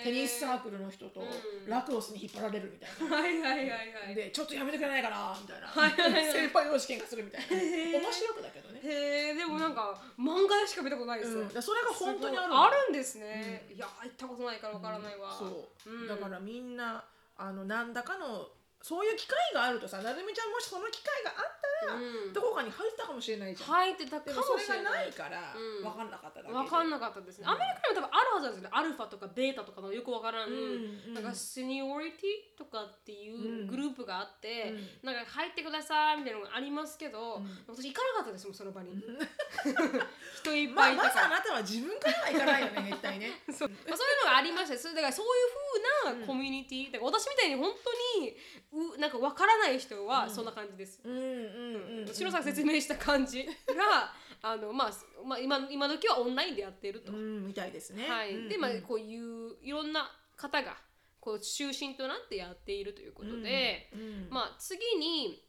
[0.05, 1.25] テニスサークルの人とう
[1.66, 1.70] ん。
[1.70, 3.16] ラクロスに引っ張られるみたいな。
[3.16, 3.68] はいはいはい
[4.07, 4.14] はい。
[4.14, 6.33] でちょっとやめてくれないかなみたいな、はいはいはい。
[6.33, 7.99] 先輩同士喧嘩するみたいな。
[7.99, 16.09] 面白くだけどね、へえでもなんか漫画でしか見たことないですうん、それが本当にあるあるんですね、いや行ったことないからわからないわ、そう、うん。
[16.09, 17.05] だからみんな
[17.37, 18.49] あの何らかの
[18.83, 21.47] そういう機会があるとさなるみちゃんもしその機会があっ
[21.80, 22.33] たら、うん。
[22.33, 25.83] どこかに入ったかもしれないじゃん、入ってたかでもしれなないいからうん。
[25.87, 30.59] 分かんなかっただけで、分かんなかったですね、アメリカにも多分あるはずなんですよねアルファとかベータとかのよくわからん、うん
[31.07, 35.07] うんなんかシニオリティとかっていうグループがあって、うん。
[35.07, 37.47] なんか入ってくださいみたいなのがありますけど、ん。
[37.68, 38.91] 私行かなかったですもんその場に。
[40.43, 43.30] 人いっまあぱいいたから、まずあなたは自分からはいかないよね絶対ね。
[43.53, 43.68] そう。
[43.68, 45.28] まあ、そういうのがありましたそれだからそうい
[46.09, 48.37] う風なコミュニティ、だから私みたいに本当に
[48.73, 51.01] うなんかわからない人はそんな感じです。
[51.05, 52.14] うんうんうんうん。
[52.14, 53.45] 白さんが説明した感じ。
[53.68, 54.93] があの、まあ、
[55.25, 57.12] まあ今今時はオンラインでやっていると。
[57.12, 58.09] うんみたいですね。
[58.09, 58.83] はい、うんでまあうん。
[58.83, 60.77] こういういろんな方が
[61.20, 65.43] こう中心となってやっているということで、うんまあ次にい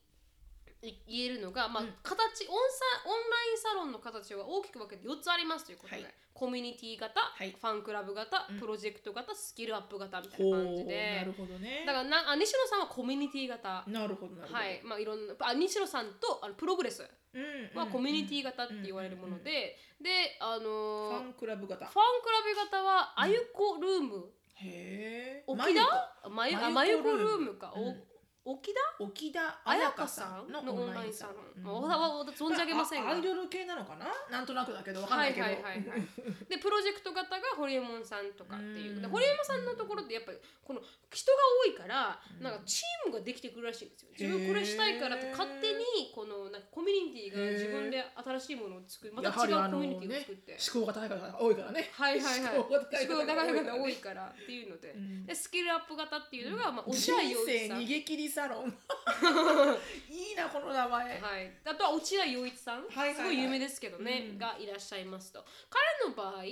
[1.07, 1.93] 言えるのが、まあうん。
[2.03, 6.13] 形オンサオンラインサロンの形は大きく分けて4つありますということで、はい。
[6.33, 7.51] コミュニティ型、い。
[7.51, 8.59] ファンクラブ型、うん。
[8.59, 11.15] プロジェクト型スキルアップ型みたいな感じで。
[11.17, 11.83] なるほどね。
[11.85, 13.83] だからなあ西野さんはコミュニティ型。
[13.87, 14.81] なるほどはい。
[14.83, 21.85] まあいろんなあ西野さんとあのプログレスうんはコミュニティ型って言われるもので、であフのーァンクラブ型。
[21.85, 27.51] ファンクラブ型はあゆこルーム、へえ沖田まゆあままゆこルーム。
[27.53, 27.83] ムか、うん。
[27.89, 28.12] お
[28.45, 28.79] 沖田？
[28.99, 33.11] 沖田彩彩香香さんののオンラインサロン、サロンまあ、わざわざ存じ上げませんが。
[33.11, 34.07] あアイドル系なのかな？
[34.29, 35.45] なんとなくだけどわかんはないいけど。
[35.45, 36.03] はいはいはい
[36.49, 38.99] でプロジェクト型がホリエモンさんとかっていう。
[38.99, 40.81] うホリエモンさんのところってやっぱりこの
[41.11, 44.09] 人が多いからなんかチームができてくるらしいんですよ。
[44.11, 49.13] 自分これしたいからって勝手にこのなんかコミュニティが自分で新しいものを作る。
[49.13, 51.89] また違うコミュニティを作って、ね、思考が高い方が多いからね。
[51.93, 52.55] はいはいはい。
[52.57, 55.25] 思考が高い方が多いいからっていうので,、うん。
[55.25, 57.79] でスキルアップ型っていうのが、まあ、落人合陽一さん。
[57.79, 58.69] 生逃げ切りサロン。
[60.09, 63.15] いいなこの名前、はい、あとは落合陽一さん、はいはいはい。
[63.15, 64.37] すごい有名ですけどね、うん。
[64.37, 65.45] がいらっしゃいますと。
[65.69, 66.43] 彼の場合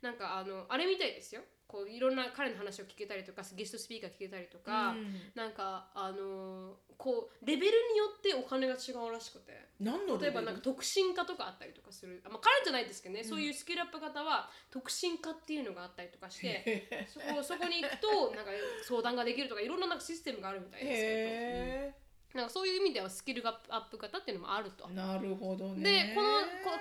[0.00, 5.14] なんかあのあれみたいですよこういろんな彼の話を聞けたりとかゲストスピーカー聞けたりとか、うん。
[5.36, 9.70] なんかあのこうレベルによってお金が違うらしくて。
[9.80, 12.20] 例えばなんか特進化とかあったりとかする。
[12.26, 18.50] あ、まあ、彼じゃないですけどね、そういうスキルアップ型は特進化っていうのがあったりとかしてそこそこに行くとなんか
[18.86, 21.94] 相談ができるとかいろんななんかシステムがあるみたいですけど、へ
[22.34, 24.86] なんかそういう意味ではスキルアップ型っていうのもあると。
[24.88, 25.82] えなるほどね。
[26.08, 26.28] でこの
[26.62, 26.78] こ完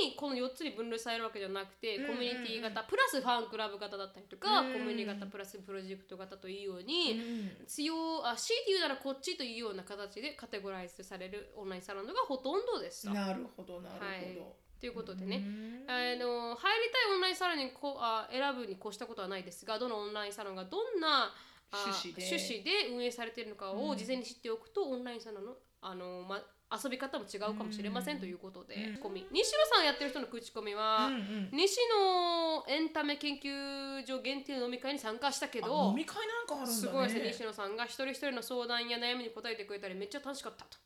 [0.00, 4.72] 全にこの4つに分類されるわけじゃなくて、うんコミュニティ型プラスファンクラブ型だったりとか、うん。
[4.72, 7.50] コミュニティ型プラスプロジェクト型というよううに、ん。
[7.68, 7.94] 強
[8.26, 13.14] あ強いて言うならこっちというような形でカテゴライズされるオンラインサロンがほとんどですと。
[13.14, 14.38] なるほどなるほど、はい。
[14.80, 15.84] ということでね、うん。
[15.86, 21.34] あの入りたいオンラインサロンにこあ選ぶに越したことはないですがどのオンラインサロンがどんなあ
[21.72, 22.24] 趣旨で。
[22.24, 26.40] 趣旨で運営されているのかを事前に知っておくと、オンラインサロンのあの、ま、
[26.72, 28.94] 遊び方も違うかもしれませんということで、うん。
[28.94, 29.26] 口コミ。
[29.30, 31.50] 西野さんやってる人の口コミは、うんうん。
[31.52, 36.72] 西野エンタメ研究所限定の飲み会に参加したけあど飲み会なんかあるんだね。
[36.72, 40.78] すごいですね西野さんが一人一人の相談や悩みに答えてくれたりめっちゃ楽しかったと。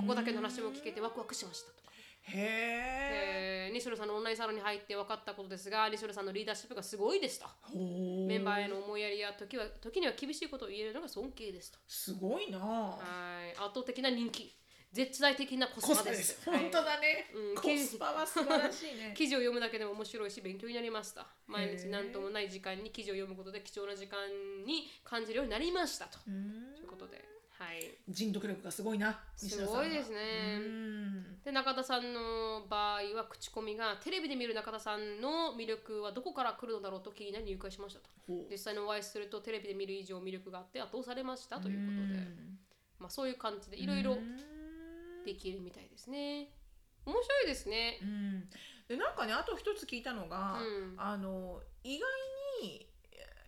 [0.00, 1.91] ここだけの話も聞けてワクワクしましたとか。
[2.22, 7.78] へええー西野さんのオンラインサロンに入って分かったことですが西野さんのリーダーシップがすごいですとほ
[8.24, 11.78] うメンバーへの思いやりや時は時には厳しいことを言えるのが尊敬ですと。
[11.88, 12.58] すごいな。
[12.58, 12.96] は
[13.46, 13.50] い。
[13.52, 14.54] 圧倒的な人気。
[14.92, 19.14] 絶大的なコスパパでですす本当だね、うんコスパは素晴らしいね。
[19.16, 21.26] 記事を読むだけでも面白いし勉強になりました。
[21.46, 24.18] 毎日何ともない時間に記事を読むことで貴重な時間
[24.66, 26.18] に感じるようになりましたと。
[26.28, 26.74] うん。
[26.76, 27.24] ということで
[27.62, 27.94] はい。
[28.08, 30.16] 人読力がすごいな西田さんごいですね。
[30.58, 31.42] うん。
[31.44, 38.10] で中田さんの場合は口コミがテレビで見る中田さんの魅力はどこから来るのだろうと気になり入会しましたと。
[38.26, 38.50] ほう。
[38.50, 42.26] 実際にお会いするとテレビで見る以上魅力があって圧倒されましたということで、
[42.98, 44.16] まあ、そういう感じでいろいろ
[45.24, 46.48] できるみたいですね。
[47.06, 47.98] 面白いですね。
[48.02, 48.50] うん。
[48.88, 50.94] でなんかねあと一つ聞いたのが、うん。
[50.98, 52.06] あの意外
[52.66, 52.91] に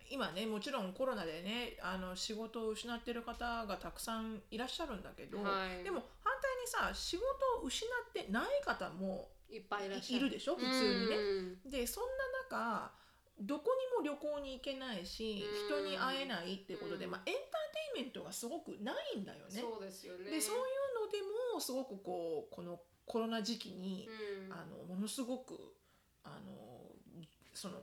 [0.09, 5.83] 今ねもちろんコロナでねあの仕事を失ってる方がたくさんいらっしゃるんだけど、はい。
[5.83, 7.23] でも反対にさ仕事
[7.61, 10.27] を失ってない方もいっぱいいらっしゃる。
[10.27, 10.55] いるでしょ？
[10.55, 11.15] 普通にね。
[11.63, 11.71] うん。
[11.71, 12.03] でそん
[12.49, 12.91] な中
[13.39, 15.83] どこにも旅行に行けないしうん。
[15.83, 17.11] 人に会えないってことで、うん。
[17.11, 19.61] まあ、エンターテインメントがすごくないんだよね。
[19.61, 20.31] そうですよね。
[20.31, 21.17] でそういうので
[21.53, 24.07] もすごくこうこのコロナ時期に、
[24.47, 24.53] うん。
[24.53, 25.75] あのものすごく
[26.23, 26.53] あの
[27.53, 27.81] その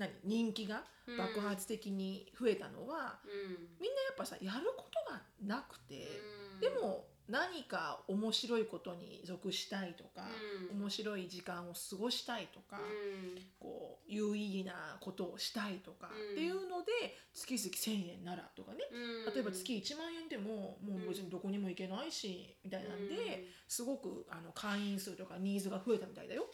[0.00, 1.16] 何人気がうん。
[1.16, 3.68] 爆発的に増えたのは、うん。
[3.80, 6.06] みんなやっぱさやることがなくて、
[6.54, 6.60] うん。
[6.60, 10.26] でも何か面白いことに属したいとか、
[10.72, 10.80] うん。
[10.80, 13.42] 面白い時間を過ごしたいとか、うん。
[13.58, 16.32] こう有意義なことをしたいとか、うん。
[16.32, 16.92] っていうので
[17.32, 18.78] 月々1,000円ならとかね。
[18.92, 19.34] うん。
[19.34, 26.46] 例えば月1万円でももう別にどこにも行けないしみたいなんで、すごくあの会員数とかニーズが増えたみたいだよ。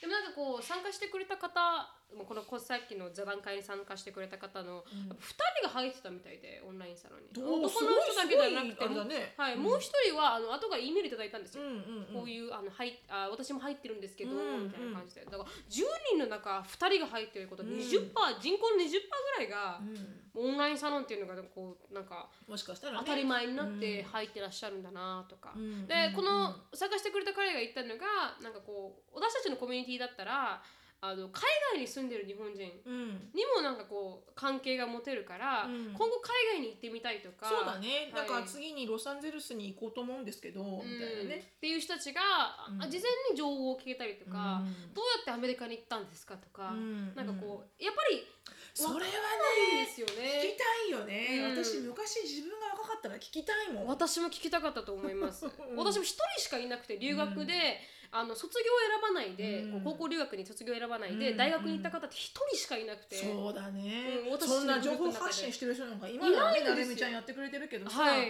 [0.00, 1.88] でもなんかこう参加してくれた方
[2.24, 5.08] このこさっきの座談会に参加してくれた方の、うん。
[5.10, 7.28] やっぱ2人が入ってたみたいでオンラインサロンに。
[7.34, 9.62] 男の人だけじゃなくてはいうん。
[9.62, 11.76] もう一人はあの後が E メールいただいたんですよ、うんうん
[12.08, 15.24] うん、こういうあのはいあ私も入ってるんですけど、うんみたいな感じで。
[15.24, 15.82] だから10
[16.14, 17.74] 人の中2人が入ってることはうん。
[17.76, 18.90] 20%、人口の20%
[19.36, 20.22] ぐらいがうん。
[20.36, 24.08] オンラインサロンっていうのがこうなんかもしかしたら、ね、当たり前になってうん。
[24.08, 25.86] 入ってらっしゃるんだなとか、うん。
[25.86, 30.62] でこの参加してくれた彼が言ったのがなんかこう私たちのコミュニティだったら
[31.00, 31.42] あの海
[31.72, 33.08] 外に住んでる日本人うん。
[33.34, 35.92] にもなんかこう関係が持てるから、うん。
[35.92, 37.46] 今後海外に行ってみたいとか。
[37.46, 38.26] そうだね、はい。
[38.28, 41.52] なんか次にロサンゼルスに行こうと思うんですけど、みたいなね。
[41.56, 42.22] っていう人たちが、
[42.70, 42.82] うん。
[42.82, 44.94] あ事前に情報を聞けたりとか、うん。
[44.94, 47.14] どうやってアメリカに行ったんですかとか、うん。
[47.14, 48.24] なんかこうやっぱり
[48.72, 50.56] それはねですよ聞きね。
[50.56, 51.64] たいよね、うん。
[51.64, 53.86] 私昔自分が若かったら聞きたいもん。
[53.86, 55.44] 私も聞きたかったと思います。
[55.48, 55.50] ん。
[55.76, 57.80] 私も一人しかいなくて留学で、
[58.10, 59.80] あの卒業を選ばないで、うん。
[59.82, 61.36] 高校留学に卒業を選ばないで、うん。
[61.36, 68.28] 大学に行った方って一人しかいなくて、そうだね、うん私そんな情報発信してる人なんか今だねなるみちゃんやってくれてるけどさ、はい。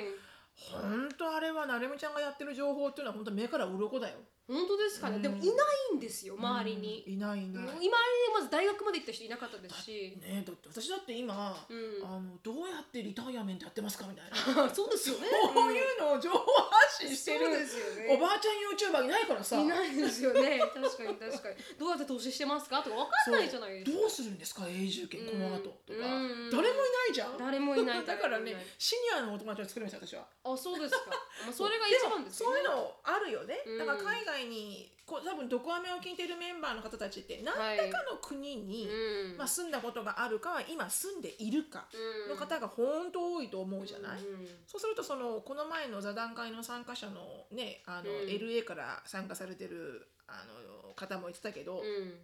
[0.57, 4.17] 本当あれはなるみちゃんがやってる情報っていうのは本当目から鱗だよ
[4.49, 5.23] 本当ですかね、うん。
[5.23, 5.47] でもいな
[5.93, 7.99] いんですよ周りに、うんいないいない、今
[8.33, 12.07] まず大学まで行った人いなかったですし、ねだって私だって今、うん。
[12.07, 14.69] あのどうやってリタイアメントやってますかみたいな。
[14.75, 15.27] そうですよね。
[15.55, 16.39] こういうのを情報
[16.71, 18.15] 発信してる、そうですよね。
[18.15, 19.59] おばあちゃん YouTuber いないからさ。
[19.59, 20.61] いないですよね。
[20.61, 21.57] 確かに確かに。
[21.79, 23.99] どうやって投資してますかとか分かんないじゃないですか。
[23.99, 24.67] どうするんですか？
[24.69, 27.39] 永住権この後とか、うん誰もいないじゃん。
[27.39, 28.05] 誰もいない。
[28.05, 30.29] だからねシニアのお友達を作るんですよ私は。
[30.45, 31.11] あそうですか、
[31.45, 32.63] まあ、それが一番ですよね。
[32.63, 33.79] もそういうのあるよね、うん。
[33.79, 39.37] だから海外にこう多分「毒アメ」を聞いてるメンバーの方たちって何はいらかの国に、うん。
[39.37, 42.31] まあ、住んだことがあるかは今住んでいるかうん。
[42.31, 44.47] の方が本当多いと思うじゃない、うん。
[44.67, 48.27] そうするとそのこの前の座談会の参加者のねあの、うん。
[48.27, 50.45] LA から参加されてるあ
[50.85, 52.21] の方も言ってたけど、うん。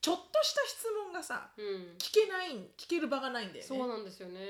[0.00, 1.64] ちょっとした質問がさうん。
[1.98, 3.62] 聞けない聞ける場がないんだよね。
[3.62, 4.40] そうなんですよね。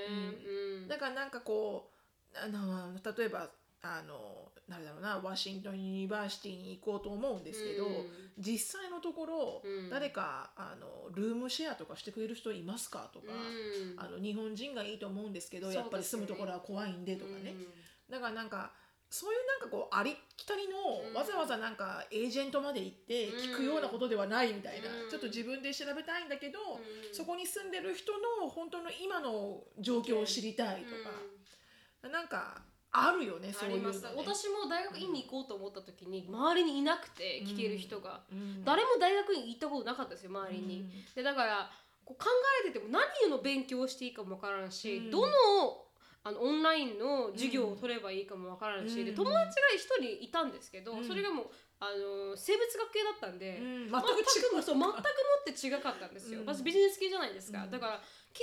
[0.46, 0.88] うん。
[0.88, 1.90] だからなんかこ
[2.34, 3.50] うあの例えば
[3.82, 7.92] あのなんだろうなワシントンユニバーシティに行こうと思うんですけど、うん。
[8.38, 9.90] 実際のところ、うん。
[9.90, 13.98] 誰かあのルームシェアとかしてくれる人いますかとか、うん。
[13.98, 17.54] あの日本人がいいと思うんですけどやっぱり住むところは怖いんでとかね、
[18.08, 18.12] うん。
[18.12, 18.72] だからなんか
[19.10, 20.76] そういうなんかこうありきたりの、
[21.08, 21.14] うん。
[21.14, 23.38] わざわざなんかエージェントまで行ってうん。
[23.54, 25.10] 聞くようなことではないみたいな、うん。
[25.10, 27.14] ちょっと自分で調べたいんだけど、うん。
[27.14, 28.12] そこに住んでる人
[28.42, 32.60] の本当の今の状況を知りたいとか、なんか
[32.90, 33.96] あるよねそういうの、ね。
[33.96, 38.64] ありました、私も大学院に行こうと思った時に周りにいなくて聞ける人が、うん。
[38.64, 40.90] 誰も大学院行ったことなかったですよ周りに、うん。
[41.14, 41.70] でだから
[42.04, 42.30] こう考
[42.64, 45.10] えてても何の勉強をしていいかもわからんし、うん。
[45.10, 45.32] どの
[46.24, 49.16] あのオンラインの授業を取ればいいかもわからんし、でうん。
[49.16, 51.06] 友達が一人いたんですけど、うん。
[51.06, 51.46] それがもう
[51.80, 54.98] あの生物学系だったんで、うん全くそう全くもっ
[55.46, 56.46] て違かったんですよ、うん。
[56.46, 57.70] 私ビジネス系じゃないですか、うん。
[57.70, 57.92] だから
[58.34, 58.42] 聞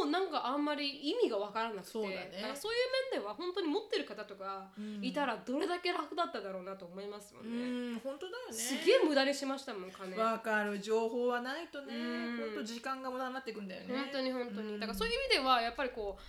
[0.00, 2.38] てもなんかあんまり意味がわからなくてそうだね。
[2.40, 4.70] からそういう面では本当に持ってる方とか
[5.02, 8.52] いたらどれだけ楽だっただろうなと思いますもうんね、ん本当だよね。
[8.54, 10.16] すげえ無駄にしましたもん金。
[10.16, 10.80] わかる。
[10.80, 11.94] 情報はないとね。
[11.94, 12.38] うん。
[12.38, 13.94] 本当時間が無駄になっていくんだよね。
[13.94, 14.80] 本当に本当に、うん。
[14.80, 16.22] だからそういう意味ではやっぱりこう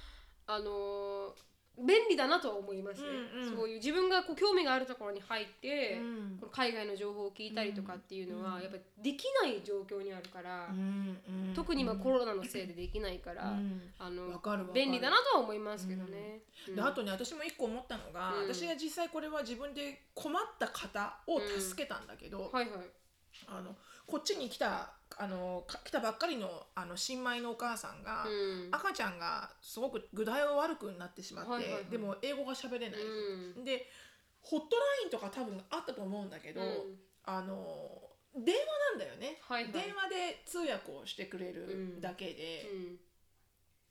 [0.51, 3.01] あのー便利だなとは思います。
[3.01, 3.55] ね、うんうん。
[3.57, 6.37] そういう自分がこう興味があるところに入って、うん。
[6.39, 8.61] この海外の情報を聞いたりとかっていうのは、うん。
[8.61, 11.17] やっぱりできない状況にあるから、うん
[11.47, 11.53] うん。
[11.55, 13.81] 特に今コロナのせいでできないから、うん。
[13.97, 14.39] あの
[14.73, 16.41] 便利だなとは思いますけどね。
[16.67, 16.75] うん。
[16.75, 18.47] であとね私も一個思ったのが、うん。
[18.47, 22.79] 私が実際これは自分で困った方を助けたんだけど、はいはい。
[23.47, 23.75] あの
[24.07, 28.69] こっちに来たあのか来たばっかりのあの新米のお母さんが、うん。
[28.71, 31.85] 赤ちゃんがすごく具合悪くなってしまって、はいはいはい。
[31.85, 33.63] でも英語が喋れない、うん。
[33.65, 33.87] で
[34.41, 36.67] ホットラインとか多分あったと思うんだけど、うん。
[37.25, 37.55] あの
[38.35, 39.71] 電話なんだよね、はいはい。
[39.73, 42.95] 電話で通訳をしてくれるだけで、うん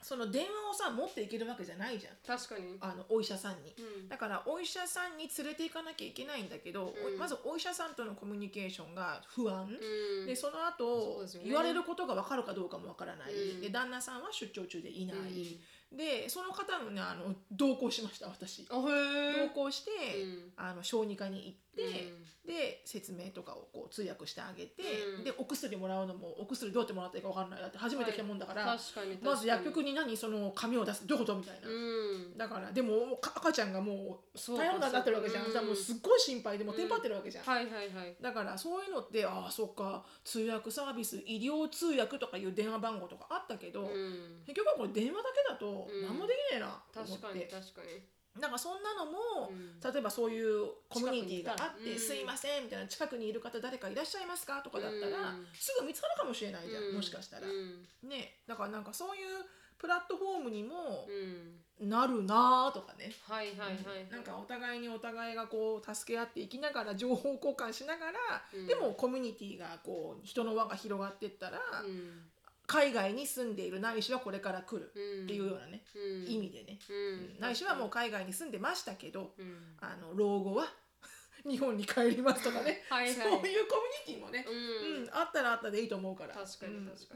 [0.02, 2.14] その電話をさ持っていけるわけじゃないじゃん。
[2.26, 2.76] 確かに。
[2.80, 3.74] あのお医者さんに。
[3.78, 4.08] うん。
[4.08, 7.18] だからお医者さんに連れて行かなきゃいけないんだけど、うん。
[7.18, 10.26] まずお医者さんとのコミュニケーションが不安、うん。
[10.26, 11.44] でその後そね。
[11.46, 13.60] 言われることが分かるかどうかも分からない、うん。
[13.60, 15.96] で旦那さんは出張中でいない、うん。
[15.96, 18.66] でその方のねあの同行しました私。
[18.66, 19.90] 同行して、
[20.22, 20.52] うん。
[20.56, 24.82] あの小児科に行って、うんで説明とかをこう通訳してあげて、
[25.18, 29.34] うんでお薬もらうのもお薬どうやってもらっていいか分かんないだって初めて来たもんだから、確かに確かに。
[29.34, 32.36] まず薬局に何その紙を出すどういうことみたいな、うん。
[32.36, 38.16] だからでもか赤ちゃんがもうそうか大変なになってるわけじゃん、そうだからもうすっごい心配でもうテンパってるわけじゃん、はいはいはい。
[38.20, 44.42] だからそういうのってああそっか通訳サービス医療通訳とかいう電話番号とかあったけど、うん。
[44.46, 48.19] 結局はこれ電話だけだとうん何もできねえなと思確かにって、確かに。
[48.38, 57.48] なんかそんなのも、うん例えばそういうコミュニティがあって「近くにいたらうんすいません」みたいな「近くにいる方誰かいらっしゃいますか?」とかだったら、うんすぐ見つかるかもしれないじゃん、うんもしかしたら。
[57.48, 59.44] うんねだからなんかそういう
[59.78, 61.88] プラットフォームにもうん。
[61.88, 63.10] なるなーとかね。
[63.26, 64.06] はいはいはい。
[64.10, 68.18] なんかお互いにお互いがこう助け合っていきながら情報交換しながら、
[68.52, 72.30] うんでもコミュニティがこう人の輪が広がっていったら、うん。
[72.70, 75.24] 海外に住んでいるないしはこれから来るうん。
[75.24, 76.32] っていうようなね、うん。
[76.32, 77.40] 意味でね、うん。
[77.40, 79.76] ないしはもう海外に住んでましたけどうん。
[79.80, 80.72] あの老後は
[81.44, 83.14] 日本に帰りますとかね、 はいはい。
[83.14, 86.34] そういうコミュニティもね、ううんんあったらあったでいいと思うから。
[86.34, 87.14] 確かに確か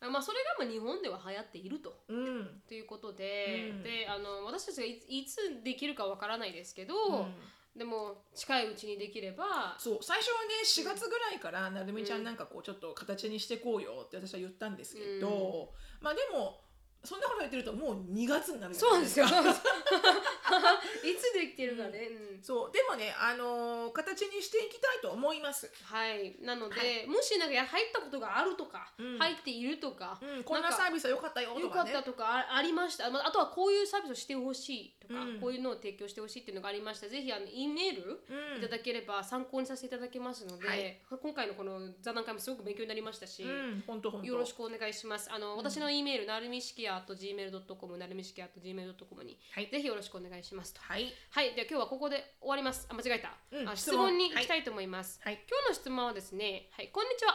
[0.00, 2.04] に、まあそれがまあ日本では流行っていると。
[2.08, 3.82] うん、うんということで,、うん。
[3.82, 7.34] であの私たちがいつできるかわからないですけど、うん
[7.78, 9.76] でも近いうちにできれば。
[9.78, 16.60] そう最初はね4月ぐらいからなるみちゃんなんかこうちょっと形にしてこうよって私は言ったんですけど、まあでも
[17.04, 19.26] そんなこと言ってるともう2月になるじゃないそうですよ。
[19.26, 19.32] か
[21.04, 22.08] いつできてるかね。
[22.34, 22.42] うん。
[22.42, 22.72] そう。
[22.72, 27.06] でもねあのー形にしていきたいと思います、はい、なので、はい。
[27.06, 29.18] もしなんかや入ったことがあるとか、うん。
[29.18, 35.40] 入っているとか、うん、こんなサービスは良かったよとよかったとかあありました、まあ、あとはこういうサービスをしてほしいとか、うん。
[35.40, 37.06] こういうのを提供してほしいっていうのがありました。
[37.06, 38.20] らぜひあの E メール
[38.54, 38.58] うん。
[38.58, 41.00] いただければ参考にさせていただけますので、はい。
[41.20, 44.26] 今回のこの座談会もすごく勉強になりましたし、うん、本当本当。
[44.26, 45.30] よろしくお願いします。
[45.32, 50.80] あの、私の E メールなるみしきや gmail.com なるみしきや gmail.com に、はいぜひよろしくお願いしますと。
[50.80, 52.86] はいはい、では今日はここで終わります。
[52.90, 53.32] あ、間違えた。
[53.52, 55.20] うんあ質質問問に行きたいと思います。
[55.22, 57.34] はい今日の質問はですね、はい、こんにちは、ア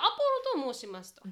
[0.53, 1.23] ポロと申しますと。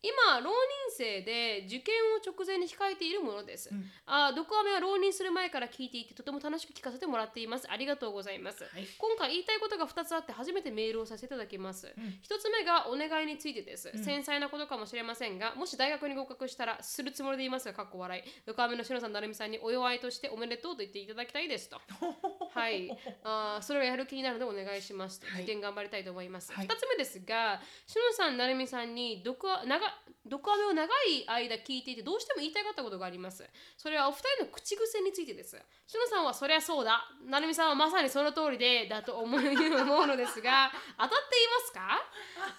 [0.00, 0.52] 今、浪人
[0.96, 3.74] 生で受験を直前に控えているものです。
[3.74, 7.66] んあ、ドクアメは浪人する前から聞いていて、とても楽しく聞かせてもらっています。
[7.68, 8.62] ありがとうございます。
[8.62, 11.86] はい今回言いたいことが2つあって、初めてメールをさせていただきます。
[11.86, 11.94] ん1
[12.38, 13.90] つ目がお願いについてです。
[14.02, 17.82] 繊細なことかもしれませんが、もし大学に合格したら、するつもりでいますが、か？
[17.84, 18.22] っこ笑い。
[18.46, 21.80] ドクアメのしのさん、なるみさんにお祝いとしておめでとうと言っていただきたいですと。
[22.54, 22.90] はい、
[23.24, 29.87] あーそれがやる気になるのでお願いしますと、はい受験頑張りたいと思います、はい2つ目ですがしのさんなるみさんに毒あ長
[30.28, 33.48] 毒アメを長い間聞いていてどうしても言いたかったことがあります。
[33.76, 35.56] それはお二人の口癖についてです。
[35.86, 37.02] しのさんはそりゃそうだ。
[37.26, 40.70] なるみさんはまさにその通りでだと思うのですが
[41.00, 42.04] 当たっていますか？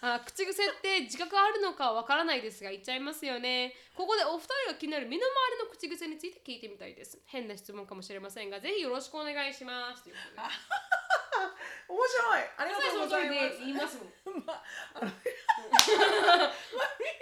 [0.02, 3.76] あ口癖って自覚あるのかわからないですが言っちゃいますよね。
[3.96, 7.20] ここでお二人が気になる身の回りの口癖について聞いてみたいです。
[7.26, 10.04] 変な質問かもしれませんがぜひよろしくお願いします。
[10.04, 10.48] ということで。
[11.90, 12.44] 面白い。
[12.58, 14.14] ありがとうございまです言いますもん。
[14.46, 14.64] ま
[14.94, 15.14] あのまみ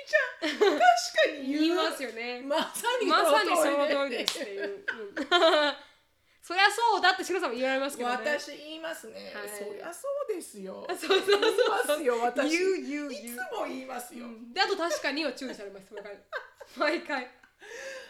[0.06, 0.82] ちゃん確か
[1.42, 2.42] に言いますよね。
[2.42, 4.64] まさにまさにその通りですっていう。
[4.64, 5.16] うん。
[6.48, 8.16] そりゃそうだって白さんも言われますけどね。
[8.16, 9.50] 私言いますね、はい。
[9.50, 10.88] そりゃそうですよ。
[10.96, 12.58] そうそうそう言いますよ私。
[12.58, 13.36] 言う言うい言う。
[13.36, 14.54] つも言いますよ、うん。
[14.54, 15.94] であと確かには注意されます。
[15.94, 16.18] 毎回。
[16.78, 17.37] 毎回。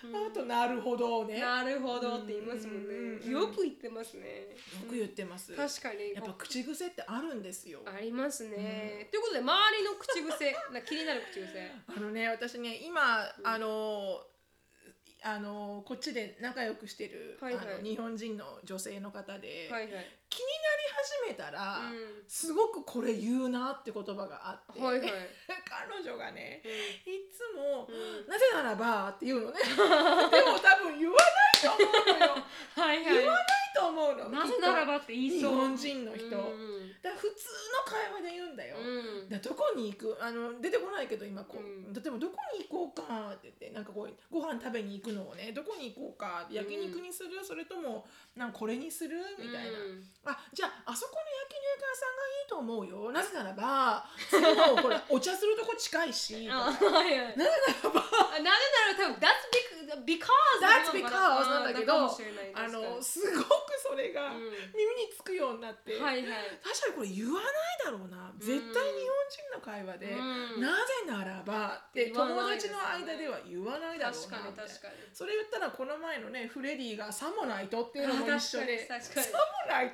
[0.03, 3.31] あとなるほどねよなるほどって言いますもんうんね。
[3.31, 4.55] よく言ってますね。
[4.87, 9.07] く言ってます、確かにやっぱ口癖ってあるんですよありますね。
[9.11, 11.71] ということで周りの口癖、 な気になる口癖。
[11.87, 14.23] あのね私ね今、あの
[15.23, 19.91] あのこっちで仲良くしてる、はいはいあの日本人の女性の方で、はいはい。
[20.29, 20.76] 気になり
[21.25, 22.23] 始めたら、うん。
[22.27, 25.09] すごくこれ言うなって言葉があって、はいはい。
[25.67, 27.13] 彼女がね、うん。
[27.13, 28.27] いつも、うん。
[28.27, 29.59] なぜならばって言うのね。
[29.67, 32.43] でも多分言わないと思うのよ。
[32.75, 34.27] はい言わはないと思うの。
[34.27, 34.31] い。
[34.31, 35.51] なぜならばって言いそう。
[35.51, 36.29] 日本人の人、う
[36.73, 39.29] んだ普通の会話で言うんだよ、うん。
[39.29, 40.17] だどこに行く？
[40.19, 41.93] あの出てこないけど今こう、うん。
[41.93, 49.19] 例えばどこに行こうかって言ってなんかこうご飯食べに行くのをねどこに行こうか焼肉にする、それともなんかこれにする？
[49.37, 50.03] みたいな、うん。
[50.25, 53.11] あじゃああそこの焼肉屋さんがいいと思うよ。
[53.11, 56.47] なぜならば それもほらお茶するとこ近いし。
[56.47, 58.01] なぜならば。
[58.31, 58.65] あなぜ
[58.95, 59.47] なら多分 that's
[60.03, 60.27] because
[60.59, 64.51] That's because なんだけどあの確すごくそれがうん。
[64.75, 66.59] 耳につくようになって、かにはいはい。
[66.59, 67.51] 確かにこれ言わない
[67.85, 68.31] だろうな。
[68.37, 70.61] 絶対日本人の会話で、うん。
[70.61, 74.93] なぜならばって友達の間では言わないだろう確かに確かに。
[75.13, 79.27] それ言ったらこの前のねフレディがさもないとっていうのも一緒であ確かに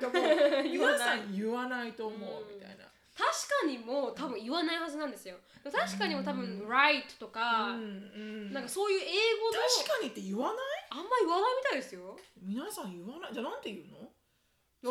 [0.02, 2.83] さも 皆さん言わないと思うみたいな。
[3.16, 3.30] 確
[3.62, 5.36] かにもう多分言わないはずなんですよ。
[5.62, 7.84] 確かにも多分 right とか、うんう
[8.50, 8.52] ん。
[8.52, 9.04] なんかそういう英
[9.40, 10.56] 語の確かにって言わない？
[10.90, 12.16] あんま言わないみたいですよ。
[12.42, 13.32] 皆さん言わない？
[13.32, 14.10] じゃあなんて言うの？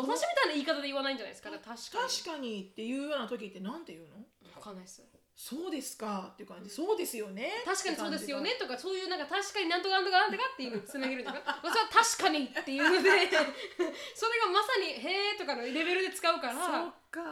[0.02, 1.50] 私みたいな言い方で言わないんじゃないですか。
[1.50, 1.78] 確かに。
[1.78, 4.16] 確かにっていうような時ってなんて言うの？
[4.56, 5.02] わかんないです。
[5.36, 6.70] そうですかっていう感じ。
[6.70, 7.50] そうですよね。
[7.66, 11.42] 確かにそうですよねとかそういうなんか確かになんとかなんとかなんとかっていうつなげるとか。
[11.62, 13.10] 私は確かにっていうので
[14.14, 17.22] それがまさに「へーとかのレベルで使うからか、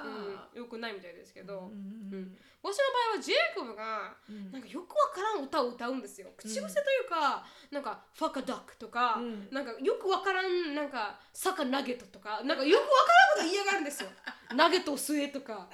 [0.55, 4.53] うん、よくないみたいですけど、うんうん私の場合はジェイコブがうん。
[4.53, 6.29] なんかよくわからん歌を歌うんですよ。
[6.37, 6.73] 口癖とい
[7.07, 9.49] うか、なんか「ファカダック」とか、うん。
[9.51, 14.11] なんかよくわからんなんか「サカナゲット」とかなんかよくわからんこと言いやがるんですよ。
[14.55, 15.69] ナゲットを吸えとか。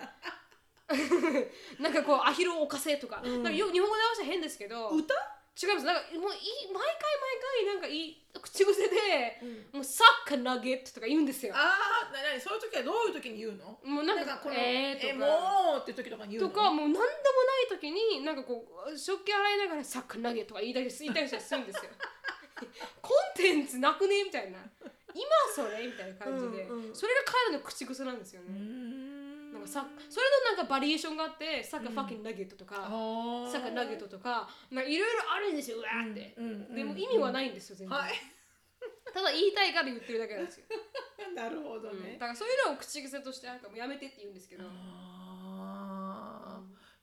[1.78, 3.42] なんかこうアヒルを犯せとか,、うん。
[3.42, 4.88] なんかよ日本語で合わせたら変ですけど。
[4.88, 5.14] 歌？
[5.58, 5.86] 違います。
[5.86, 9.78] なんかもうい毎回毎回なんかいい口癖で、うん。
[9.78, 11.52] もうサッカーナゲットとか言うんですよ。
[11.56, 11.74] あ
[12.08, 12.40] あなに？
[12.40, 13.78] そういう時はどういう時に言うの？
[13.82, 15.06] もうなんかこのえーとか。
[15.08, 15.26] えも
[15.78, 16.48] うって時とかに言うの？
[16.48, 17.10] とかもう何でもな
[17.66, 21.90] い時になんかこう食器洗いながらサッカーナゲットとか言いたり言いたりしたりするんですよ。
[23.02, 24.24] コンテンツなくね？
[24.24, 24.58] みたいな。
[25.14, 25.86] 今それ？
[25.86, 26.94] みたいな感じで、うんうん。
[26.94, 28.97] それが彼の口癖なんですよね、ん
[29.58, 35.04] なんかさそれのなんかバリエーションがあってサッカーファッキンナゲットとか、サッカーナゲットとかいろいろ
[35.34, 36.34] あるんですようわーって、
[36.74, 38.12] でも意味はないいんですよ全然、はい。
[39.12, 40.66] ただ言いたいから言ってるだけなんですよ、
[41.34, 42.02] なるほどうん。
[42.02, 44.64] ねだからそういうのを口癖としてなんかもうやめてって言うんですけど、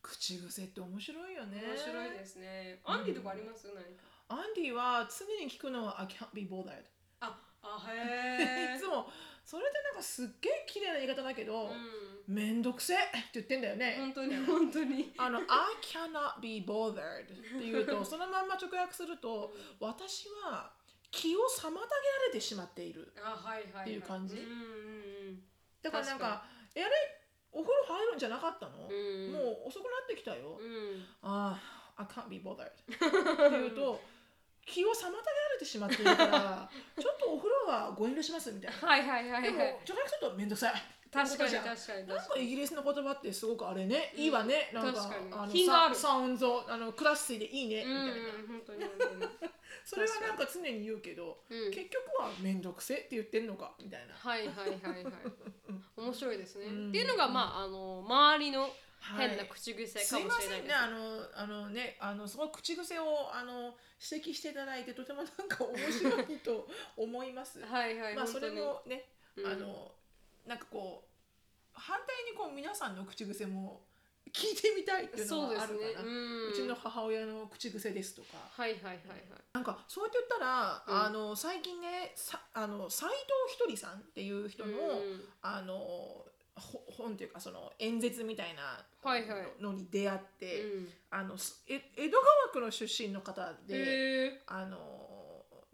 [0.02, 1.62] 口癖って面白いよね。
[1.66, 2.80] 面白いですね。
[2.86, 3.68] アンディとかあります？
[3.74, 4.04] 何か。
[4.30, 6.84] アンディは常に聞くのは I can't be bothered
[7.20, 9.10] ああへ いつも
[9.46, 12.34] それってなんかすっげえ綺麗な言い方だけど、うん。
[12.34, 15.14] めんどくせえって言ってんだよね、本当に本当に。
[15.18, 15.46] あの I
[15.82, 20.74] cannot be bothered っていうと そのまんま直訳すると私は
[21.12, 21.86] 気を妨げら
[22.26, 23.14] れてしまっている。
[23.24, 24.38] あはいはい、はい、っていう感じ。
[24.38, 24.46] うんう
[25.32, 25.44] ん
[25.84, 26.96] だからなんかえあれ
[27.52, 29.32] お風呂入るんじゃなかったの、うん。
[29.32, 30.60] もう遅くなってきたよ、
[31.22, 31.62] あ
[31.96, 34.02] あ I can't be bothered っていうと
[34.66, 35.14] 気を妨げら
[35.54, 38.88] れてしまっているから ちょっとお風呂はご遠慮しますみたいな。
[38.88, 39.68] はいはいはいでもはい。
[39.88, 40.74] 直訳するとめんどくさい。
[41.12, 44.70] 確かに確かになん確かイギリスの言葉ってすごくあれね、いいわね。
[44.74, 45.96] なんかあの品がある。
[45.96, 48.48] ササウンドあのクラッシーでいいね、うんみたいな。
[48.48, 48.84] 本当に。
[48.84, 49.52] 本当に
[49.86, 51.72] それはなんか常に言うけど、うん。
[51.72, 53.72] 結局はめんどくせって言ってんのか？
[53.80, 55.14] みたいな、はいはいはいはい。
[55.96, 56.90] 面白いですね、 うん。
[56.90, 58.72] っていうのがまああの周りのはい
[59.18, 60.76] 変な口癖すかもいませんねしれないです、
[61.38, 67.62] あのあのねあのすごい口癖をあの指摘していただいてとてもなんか面白いと思います。
[67.66, 69.48] はいはいまあそれもね、うん。
[69.48, 69.92] あの
[70.46, 71.10] なんかこう
[71.74, 73.86] 反対にこう皆さんの口癖も
[74.32, 76.02] 聞いてみたいっていうのがあるかな。
[76.02, 76.50] うん。
[76.50, 78.38] うちの母親の口癖ですとか。
[78.52, 78.98] はいはいはいはい。
[79.54, 81.06] なんかそうやって言ったら、うん。
[81.06, 83.18] あの最近ねさあの斉藤
[83.54, 85.34] ひとりさんっていう人の、うん。
[85.42, 86.26] あのほ
[86.56, 88.86] 本っていうかその演説みたいな
[89.62, 90.88] のに出会って、うん。
[91.12, 91.36] あの
[91.68, 94.78] 江戸川区の出身の方で、あの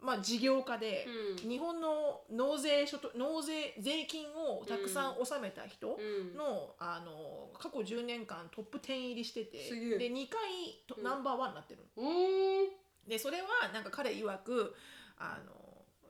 [0.00, 1.06] まあ事業家で、
[1.42, 1.48] うん。
[1.48, 6.36] 日本の納税所得納税税金をたくさん納めた人うん。
[6.36, 11.80] の,、あの過去10年間トップ10入りしててで2回ナンバーワンになってる
[13.06, 14.74] でそれはなんか彼曰く
[15.18, 15.61] あの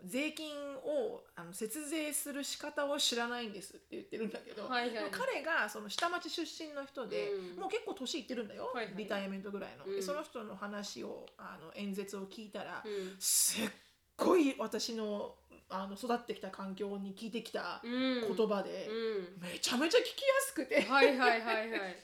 [0.04, 0.52] 税金
[0.84, 5.04] をあの節税する仕方を知らないんですって言ってるんだけど、はいはい。
[5.10, 7.60] 彼がその下町出身の人で、うん。
[7.60, 8.94] もう結構年いってるんだよ、はいはい。
[8.96, 9.96] リタイアメントぐらいの、うん。
[9.96, 13.16] でその人の話をあの演説を聞いたら、うん。
[13.18, 13.68] すっ
[14.16, 15.34] ごい私の
[15.70, 18.36] あの育ってきた環境に聞いてきたうん。
[18.36, 19.48] 言葉で、うん。
[19.48, 20.10] めちゃめちゃ聞きや
[20.46, 21.96] すくて、はいはいはいはい。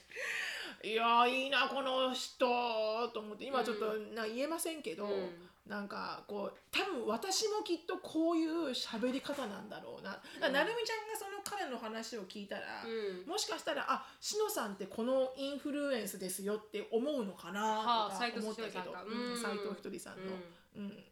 [0.89, 10.53] いやーいいなこの人と思って今ちょっとな言えませんけど、うんなんかこう多分私もきっとこういう喋り方なんだろうな、うん。
[10.53, 13.29] なるみちゃんがその彼の話を聞いたら、うん。
[13.29, 18.81] もしかしたらあしのさんってこのインフルエンスですよって思うのかはなとか思ったけど。
[18.81, 19.41] ひとりさんかうんうん。
[19.41, 20.33] 斉藤ひとりさんの、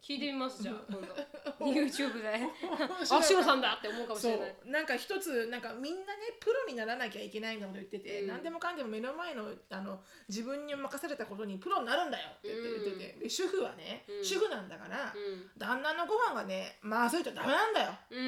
[0.01, 0.75] 聞いてみますじゃあ。
[0.89, 1.07] 今度。
[1.65, 2.29] YouTube で。
[2.29, 2.51] 面
[3.01, 3.23] あ白い。
[3.23, 4.55] シロさんだって思うかもしそれない。
[4.65, 4.69] う。
[4.69, 8.27] なんか一つなんかみんなねプロにならなきゃいけないみたいなこと言ってて、うん。
[8.27, 9.99] 何でもかんでも目の前のあの
[10.29, 13.13] 自分に任されたことにプロになるんだよって言って,、て。
[13.13, 14.23] てで主婦はね、うん。
[14.23, 15.49] 主婦なんだから、うん。
[15.57, 18.21] 旦那のご飯がねまずいとダメなんだよ、う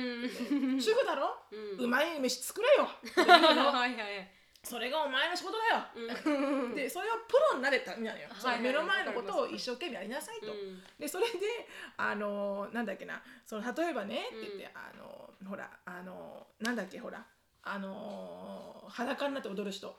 [0.75, 0.81] ん。
[0.81, 1.37] 主婦だろ、
[1.77, 1.85] うん。
[1.85, 2.89] うまい飯作れよ。
[3.07, 3.67] っていうの。
[3.71, 6.75] はいはいはいそれがお前の仕事だよ、うん。
[6.75, 10.81] でそれはプロになれたみたいなのよ、はいはい目の前のことを一生懸命やりなさいと、うん。
[10.99, 11.39] でそれで
[11.97, 13.21] あのなんだっけな。
[13.45, 14.39] その例えばね、うん。
[14.39, 17.25] って言ってあのほらあのなんだっけほら。
[17.61, 19.95] あの裸になって踊る人。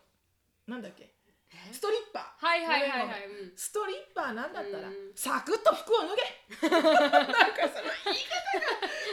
[0.67, 1.15] なんだっけ。
[1.53, 1.73] え？
[1.73, 2.47] ストリッパー。
[2.47, 3.27] はいはいはいはい。
[3.27, 3.57] うん。
[3.57, 4.95] ストリッパーなんだったら、うん。
[5.15, 6.23] サクッと服を脱げ。
[6.71, 8.71] なんかその言い方が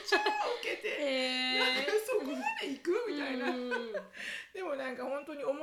[0.09, 0.19] 超ウ
[0.63, 3.93] ケて、へなんかそこまで行くみたいな、うん
[4.53, 5.03] でもなんか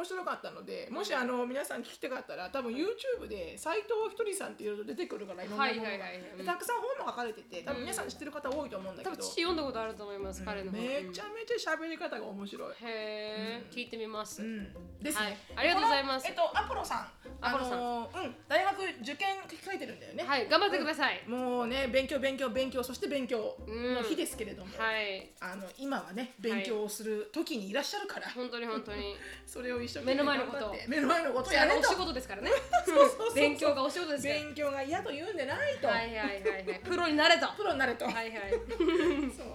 [0.05, 6.39] 本当に面白かったのでもしあの皆さん聞きたかったら多分 YouTube で斎藤ひとりさんっていうと出てくるからいろんなものが、はいはいはいはい。
[6.39, 13.77] でたくさん本も書かれてて多分皆さん知ってる方多いと思うんだけど、多分父読んだことあると思います彼の本めちゃめちゃ喋り方が面白い、へえうん。
[13.77, 14.43] 聞いてみます。
[14.43, 14.73] うん、
[15.03, 15.37] ですね、はい。
[15.57, 16.27] ありがとうございます。
[16.27, 17.07] えっとアポロさん。
[17.41, 17.79] アポロさん。
[17.79, 18.35] あのーうん。
[18.49, 19.29] 大学受験
[19.65, 20.49] 書いてるんだよね、はい。
[20.49, 21.23] 頑張ってください。
[21.29, 22.83] もうね勉強勉強勉強。
[22.83, 25.31] そして勉強の日ですけれども、はい。
[25.41, 29.17] あの今はね勉強をする時にいらっしゃるから、本当に本当に。
[29.47, 30.77] それを一生懸命目の前のこと。
[30.89, 31.81] 目の前のことをやれと。
[31.81, 32.51] お仕事ですからね。
[33.35, 34.35] 勉強がお仕事ですから。
[34.41, 36.27] 勉強が嫌と言うんでないと、はいはいはい
[36.67, 36.81] はい。
[36.85, 37.47] プロになれと。
[37.47, 38.31] はプロになれと、いはい。
[39.37, 39.47] そう。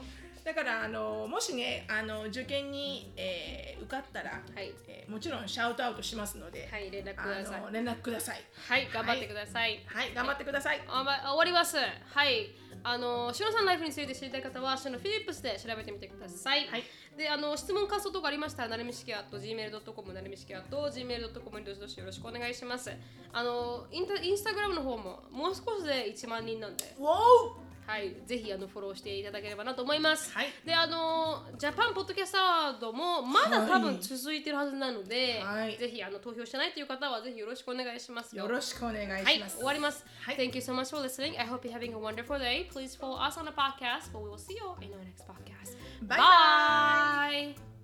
[0.43, 4.73] だからあのもしねあの受験に、えー受かったら、はい。
[4.87, 7.61] えーもちろんシャウトアウトしますので、はい連絡くあださい。
[7.61, 8.43] の連絡ください。
[8.67, 9.81] はい頑張ってください。
[9.87, 10.13] はい。
[10.13, 11.77] 頑張ってください、あま終わります。
[11.77, 12.51] はい。
[12.83, 16.83] あのシノさんライフについて知りたい方はシノフィリップスで調べてみてください、はい
[17.19, 22.89] であの質問感想とかありましたらなるみしきあと gmail.com なるみしきあと gmail.com にどしどしよろしくお願いします。
[23.33, 26.95] あのインタインスタグラムの方ももう少しで1万人なんで。
[26.97, 27.68] わお！
[27.89, 30.31] はい、ぜひあのフォローしていただければなと思います。
[30.31, 38.43] はいで、あのジャパンポッドキャストアワードもまだ多分続いてるはずなので、はいぜひあの投票してないという方はぜひよろしくお願いしますよ。
[38.43, 39.55] よろしくお願いはいしま、す。
[39.57, 40.05] 終わります。
[40.21, 41.39] はい Thank you so much for listening.
[41.39, 42.69] I hope you're having a wonderful day.
[42.71, 45.75] Please follow us on the podcast, but we will see you in our next podcast.
[46.07, 47.78] Bye bye.